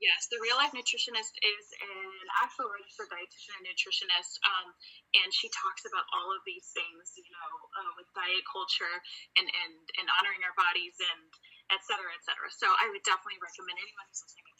Yes, 0.00 0.32
the 0.32 0.40
real 0.40 0.56
life 0.56 0.72
nutritionist 0.72 1.36
is 1.44 1.64
an 1.76 2.26
actual 2.40 2.72
registered 2.72 3.12
dietitian 3.12 3.52
and 3.60 3.68
nutritionist, 3.68 4.40
um, 4.48 4.72
and 5.12 5.28
she 5.28 5.52
talks 5.52 5.84
about 5.84 6.08
all 6.16 6.32
of 6.32 6.40
these 6.48 6.72
things, 6.72 7.20
you 7.20 7.28
know, 7.28 7.50
uh, 7.76 7.92
with 8.00 8.08
diet 8.16 8.40
culture 8.48 8.96
and, 9.36 9.44
and 9.44 9.76
and 10.00 10.08
honoring 10.16 10.40
our 10.40 10.56
bodies 10.56 10.96
and 11.04 11.28
et 11.68 11.84
cetera, 11.84 12.16
et 12.16 12.22
cetera. 12.24 12.48
So 12.48 12.72
I 12.80 12.88
would 12.88 13.04
definitely 13.04 13.44
recommend 13.44 13.76
anyone 13.76 14.08
who's 14.08 14.24
listening 14.24 14.48
to 14.48 14.54
this 14.56 14.59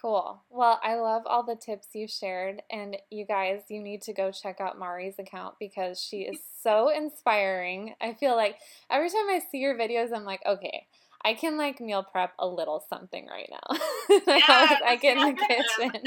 Cool. 0.00 0.42
Well, 0.50 0.80
I 0.82 0.96
love 0.96 1.22
all 1.26 1.44
the 1.44 1.56
tips 1.56 1.88
you 1.94 2.08
shared. 2.08 2.62
And 2.70 2.96
you 3.10 3.24
guys, 3.24 3.62
you 3.68 3.80
need 3.80 4.02
to 4.02 4.12
go 4.12 4.30
check 4.32 4.60
out 4.60 4.78
Mari's 4.78 5.18
account 5.18 5.54
because 5.58 6.00
she 6.00 6.22
is 6.22 6.38
so 6.62 6.88
inspiring. 6.88 7.94
I 8.00 8.14
feel 8.14 8.36
like 8.36 8.56
every 8.90 9.08
time 9.08 9.28
I 9.28 9.40
see 9.50 9.58
your 9.58 9.78
videos, 9.78 10.12
I'm 10.14 10.24
like, 10.24 10.40
okay, 10.46 10.86
I 11.24 11.32
can 11.32 11.56
like 11.56 11.80
meal 11.80 12.04
prep 12.04 12.34
a 12.38 12.46
little 12.46 12.84
something 12.86 13.26
right 13.26 13.48
now. 13.50 13.78
Yes, 14.26 14.82
I 14.86 14.98
get 15.00 15.16
in 15.16 15.34
the 15.34 15.40
kitchen. 15.40 16.02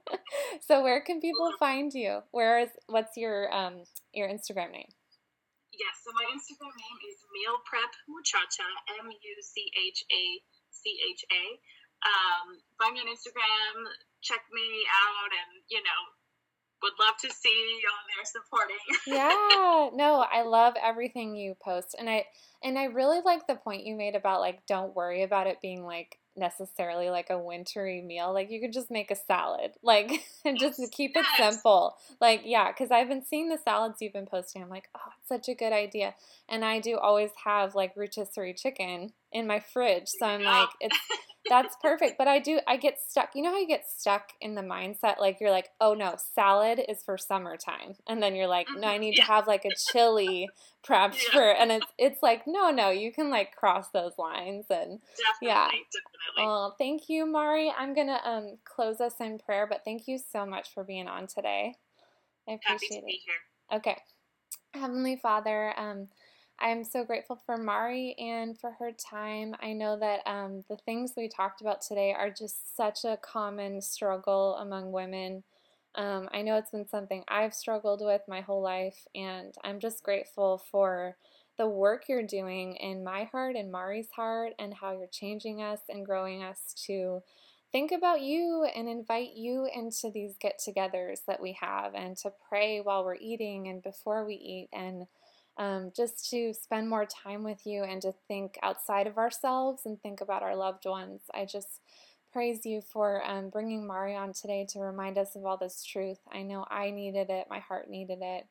so 0.60 0.82
where 0.82 1.00
can 1.00 1.20
people 1.20 1.50
find 1.58 1.92
you? 1.92 2.20
Where 2.30 2.60
is 2.60 2.70
what's 2.86 3.16
your 3.16 3.52
um 3.52 3.82
your 4.14 4.28
Instagram 4.28 4.70
name? 4.70 4.86
Yes, 5.74 5.98
so 6.06 6.14
my 6.14 6.22
Instagram 6.30 6.70
name 6.70 6.98
is 7.10 7.18
meal 7.34 7.58
prep 7.66 7.90
muchacha, 8.06 8.68
M 9.02 9.10
U 9.10 9.34
C 9.42 9.72
H 9.74 10.04
A 10.06 10.22
C 10.70 10.98
H 11.10 11.24
A. 11.32 11.42
Um, 12.02 12.56
find 12.78 12.94
me 12.94 13.00
on 13.00 13.06
Instagram, 13.06 13.84
check 14.22 14.40
me 14.52 14.84
out, 14.88 15.30
and 15.32 15.62
you 15.68 15.78
know, 15.82 16.00
would 16.82 16.92
love 16.98 17.16
to 17.22 17.30
see 17.30 17.48
you 17.82 17.88
on 17.88 18.04
there 18.16 18.24
supporting. 18.24 18.76
yeah, 19.06 19.90
no, 19.94 20.24
I 20.32 20.42
love 20.42 20.74
everything 20.82 21.36
you 21.36 21.56
post, 21.62 21.94
and 21.98 22.08
I 22.08 22.24
and 22.62 22.78
I 22.78 22.84
really 22.84 23.20
like 23.24 23.46
the 23.46 23.54
point 23.56 23.84
you 23.86 23.96
made 23.96 24.14
about 24.14 24.40
like 24.40 24.66
don't 24.66 24.94
worry 24.94 25.22
about 25.22 25.46
it 25.46 25.60
being 25.60 25.84
like 25.84 26.18
necessarily 26.36 27.10
like 27.10 27.28
a 27.28 27.38
wintry 27.38 28.00
meal. 28.00 28.32
Like 28.32 28.50
you 28.50 28.60
could 28.60 28.72
just 28.72 28.90
make 28.90 29.10
a 29.10 29.16
salad, 29.16 29.72
like 29.82 30.10
and 30.44 30.58
just 30.58 30.78
Yes, 30.78 30.88
keep 30.90 31.16
it 31.16 31.26
simple. 31.36 31.96
Like 32.20 32.42
yeah, 32.44 32.68
because 32.72 32.90
I've 32.90 33.08
been 33.08 33.24
seeing 33.24 33.48
the 33.50 33.58
salads 33.58 34.00
you've 34.00 34.12
been 34.14 34.26
posting. 34.26 34.62
I'm 34.62 34.70
like, 34.70 34.88
oh, 34.96 35.10
it's 35.18 35.28
such 35.28 35.48
a 35.52 35.54
good 35.58 35.72
idea, 35.72 36.14
and 36.48 36.64
I 36.64 36.80
do 36.80 36.96
always 36.96 37.30
have 37.44 37.74
like 37.74 37.92
rotisserie 37.96 38.54
chicken 38.54 39.12
in 39.32 39.46
my 39.46 39.60
fridge, 39.60 40.08
so 40.08 40.26
I'm 40.26 40.40
Yeah. 40.40 40.60
like, 40.60 40.70
it's 40.80 40.96
that's 41.48 41.76
perfect. 41.82 42.16
But 42.18 42.28
I 42.28 42.38
do, 42.38 42.60
I 42.66 42.76
get 42.76 42.98
stuck. 43.00 43.30
You 43.34 43.42
know 43.42 43.50
how 43.50 43.58
you 43.58 43.66
get 43.66 43.88
stuck 43.88 44.30
in 44.40 44.54
the 44.54 44.62
mindset? 44.62 45.18
Like, 45.18 45.40
you're 45.40 45.50
like, 45.50 45.70
oh 45.80 45.94
no, 45.94 46.16
salad 46.34 46.80
is 46.88 47.02
for 47.02 47.18
summertime. 47.18 47.94
And 48.06 48.22
then 48.22 48.34
you're 48.36 48.46
like, 48.46 48.68
no, 48.74 48.86
I 48.86 48.96
Mhm, 48.96 49.00
need 49.00 49.16
to 49.16 49.22
have 49.22 49.46
like 49.48 49.64
a 49.64 49.74
chili 49.74 50.52
prepped 50.84 51.14
Yeah. 51.16 51.30
for, 51.32 51.42
and 51.42 51.72
it's, 51.72 51.92
it's 51.98 52.22
like, 52.22 52.46
no, 52.46 52.70
no, 52.70 52.90
you 52.90 53.12
can 53.12 53.30
like 53.30 53.54
cross 53.56 53.88
those 53.90 54.12
lines. 54.18 54.66
And 54.70 55.00
Definitely, 55.16 55.48
Yeah. 55.48 55.68
definitely. 55.68 56.42
oh, 56.44 56.74
thank 56.78 57.08
you, 57.08 57.26
Mari. 57.26 57.70
I'm 57.76 57.94
going 57.94 58.06
to 58.08 58.28
um, 58.28 58.58
close 58.64 59.00
us 59.00 59.14
in 59.20 59.38
prayer, 59.38 59.66
but 59.66 59.82
thank 59.84 60.06
you 60.06 60.18
so 60.18 60.46
much 60.46 60.72
for 60.72 60.84
being 60.84 61.08
on 61.08 61.26
today. 61.26 61.74
I 62.48 62.52
Happy 62.52 62.86
to 62.86 62.86
appreciate 62.86 62.98
it. 62.98 63.06
be 63.06 63.20
here. 63.26 63.78
Okay. 63.78 63.96
Heavenly 64.74 65.16
Father, 65.16 65.74
um, 65.78 66.08
I'm 66.60 66.84
so 66.84 67.04
grateful 67.04 67.36
for 67.46 67.56
Mari 67.56 68.14
and 68.18 68.58
for 68.58 68.72
her 68.72 68.92
time. 68.92 69.54
I 69.60 69.72
know 69.72 69.98
that 69.98 70.20
um, 70.26 70.62
the 70.68 70.76
things 70.76 71.12
we 71.16 71.28
talked 71.28 71.62
about 71.62 71.80
today 71.80 72.12
are 72.12 72.30
just 72.30 72.76
such 72.76 73.04
a 73.04 73.16
common 73.22 73.80
struggle 73.80 74.56
among 74.56 74.92
women. 74.92 75.42
Um, 75.94 76.28
I 76.32 76.42
know 76.42 76.56
it's 76.58 76.70
been 76.70 76.86
something 76.86 77.24
I've 77.28 77.54
struggled 77.54 78.02
with 78.04 78.22
my 78.28 78.42
whole 78.42 78.60
life, 78.62 79.06
and 79.14 79.54
I'm 79.64 79.80
just 79.80 80.02
grateful 80.02 80.62
for 80.70 81.16
the 81.56 81.66
work 81.66 82.04
you're 82.08 82.22
doing 82.22 82.76
in 82.76 83.04
my 83.04 83.24
heart 83.24 83.56
and 83.56 83.72
Mari's 83.72 84.10
heart, 84.14 84.52
and 84.58 84.74
how 84.74 84.92
you're 84.92 85.06
changing 85.06 85.62
us 85.62 85.80
and 85.88 86.04
growing 86.04 86.42
us 86.42 86.74
to 86.86 87.22
think 87.72 87.90
about 87.90 88.20
you 88.20 88.68
and 88.76 88.88
invite 88.88 89.32
you 89.34 89.66
into 89.74 90.10
these 90.12 90.36
get 90.38 90.60
togethers 90.60 91.20
that 91.26 91.40
we 91.40 91.56
have, 91.58 91.94
and 91.94 92.18
to 92.18 92.32
pray 92.50 92.80
while 92.82 93.02
we're 93.04 93.14
eating 93.16 93.66
and 93.66 93.82
before 93.82 94.26
we 94.26 94.34
eat, 94.34 94.68
and 94.74 95.06
um, 95.58 95.92
just 95.96 96.30
to 96.30 96.54
spend 96.54 96.88
more 96.88 97.06
time 97.06 97.42
with 97.44 97.66
you 97.66 97.82
and 97.82 98.00
to 98.02 98.12
think 98.28 98.58
outside 98.62 99.06
of 99.06 99.18
ourselves 99.18 99.82
and 99.84 100.00
think 100.00 100.20
about 100.20 100.42
our 100.42 100.56
loved 100.56 100.84
ones. 100.86 101.22
I 101.34 101.44
just 101.44 101.80
praise 102.32 102.64
you 102.64 102.80
for 102.80 103.22
um, 103.24 103.50
bringing 103.50 103.86
Mari 103.86 104.14
on 104.14 104.32
today 104.32 104.66
to 104.70 104.80
remind 104.80 105.18
us 105.18 105.36
of 105.36 105.44
all 105.44 105.56
this 105.56 105.84
truth. 105.84 106.18
I 106.32 106.42
know 106.42 106.64
I 106.70 106.90
needed 106.90 107.30
it, 107.30 107.46
my 107.50 107.58
heart 107.58 107.90
needed 107.90 108.18
it. 108.22 108.46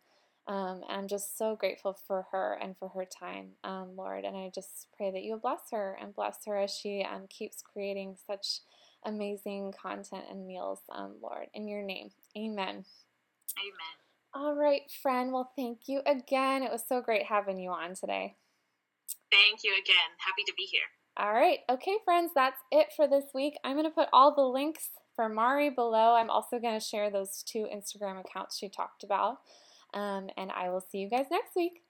Um, 0.47 0.81
and 0.89 1.01
I'm 1.01 1.07
just 1.07 1.37
so 1.37 1.55
grateful 1.55 1.97
for 2.07 2.25
her 2.31 2.57
and 2.59 2.75
for 2.77 2.89
her 2.89 3.05
time, 3.05 3.51
um, 3.63 3.91
Lord. 3.95 4.25
And 4.25 4.35
I 4.35 4.51
just 4.53 4.87
pray 4.97 5.11
that 5.11 5.23
you 5.23 5.37
bless 5.37 5.61
her 5.71 5.97
and 6.01 6.15
bless 6.15 6.39
her 6.47 6.57
as 6.57 6.71
she 6.73 7.03
um, 7.03 7.27
keeps 7.29 7.61
creating 7.61 8.17
such 8.25 8.61
amazing 9.05 9.73
content 9.79 10.23
and 10.29 10.47
meals, 10.47 10.79
um, 10.91 11.15
Lord. 11.21 11.47
In 11.53 11.67
your 11.67 11.83
name, 11.83 12.09
amen. 12.35 12.83
Amen. 13.57 14.08
All 14.33 14.55
right, 14.55 14.81
friend. 15.01 15.31
Well, 15.31 15.51
thank 15.55 15.87
you 15.87 16.01
again. 16.05 16.63
It 16.63 16.71
was 16.71 16.83
so 16.87 17.01
great 17.01 17.23
having 17.23 17.59
you 17.59 17.71
on 17.71 17.95
today. 17.95 18.35
Thank 19.31 19.63
you 19.63 19.71
again. 19.73 20.17
Happy 20.17 20.43
to 20.45 20.53
be 20.55 20.63
here. 20.63 20.81
All 21.17 21.33
right. 21.33 21.59
Okay, 21.69 21.97
friends, 22.05 22.31
that's 22.33 22.61
it 22.71 22.87
for 22.95 23.07
this 23.07 23.25
week. 23.33 23.55
I'm 23.63 23.73
going 23.73 23.85
to 23.85 23.89
put 23.89 24.07
all 24.13 24.33
the 24.33 24.41
links 24.41 24.89
for 25.15 25.27
Mari 25.27 25.69
below. 25.69 26.15
I'm 26.15 26.29
also 26.29 26.59
going 26.59 26.79
to 26.79 26.85
share 26.85 27.09
those 27.09 27.43
two 27.43 27.67
Instagram 27.73 28.19
accounts 28.19 28.57
she 28.57 28.69
talked 28.69 29.03
about. 29.03 29.39
Um, 29.93 30.29
and 30.37 30.51
I 30.51 30.69
will 30.69 30.81
see 30.81 30.99
you 30.99 31.09
guys 31.09 31.25
next 31.31 31.55
week. 31.55 31.81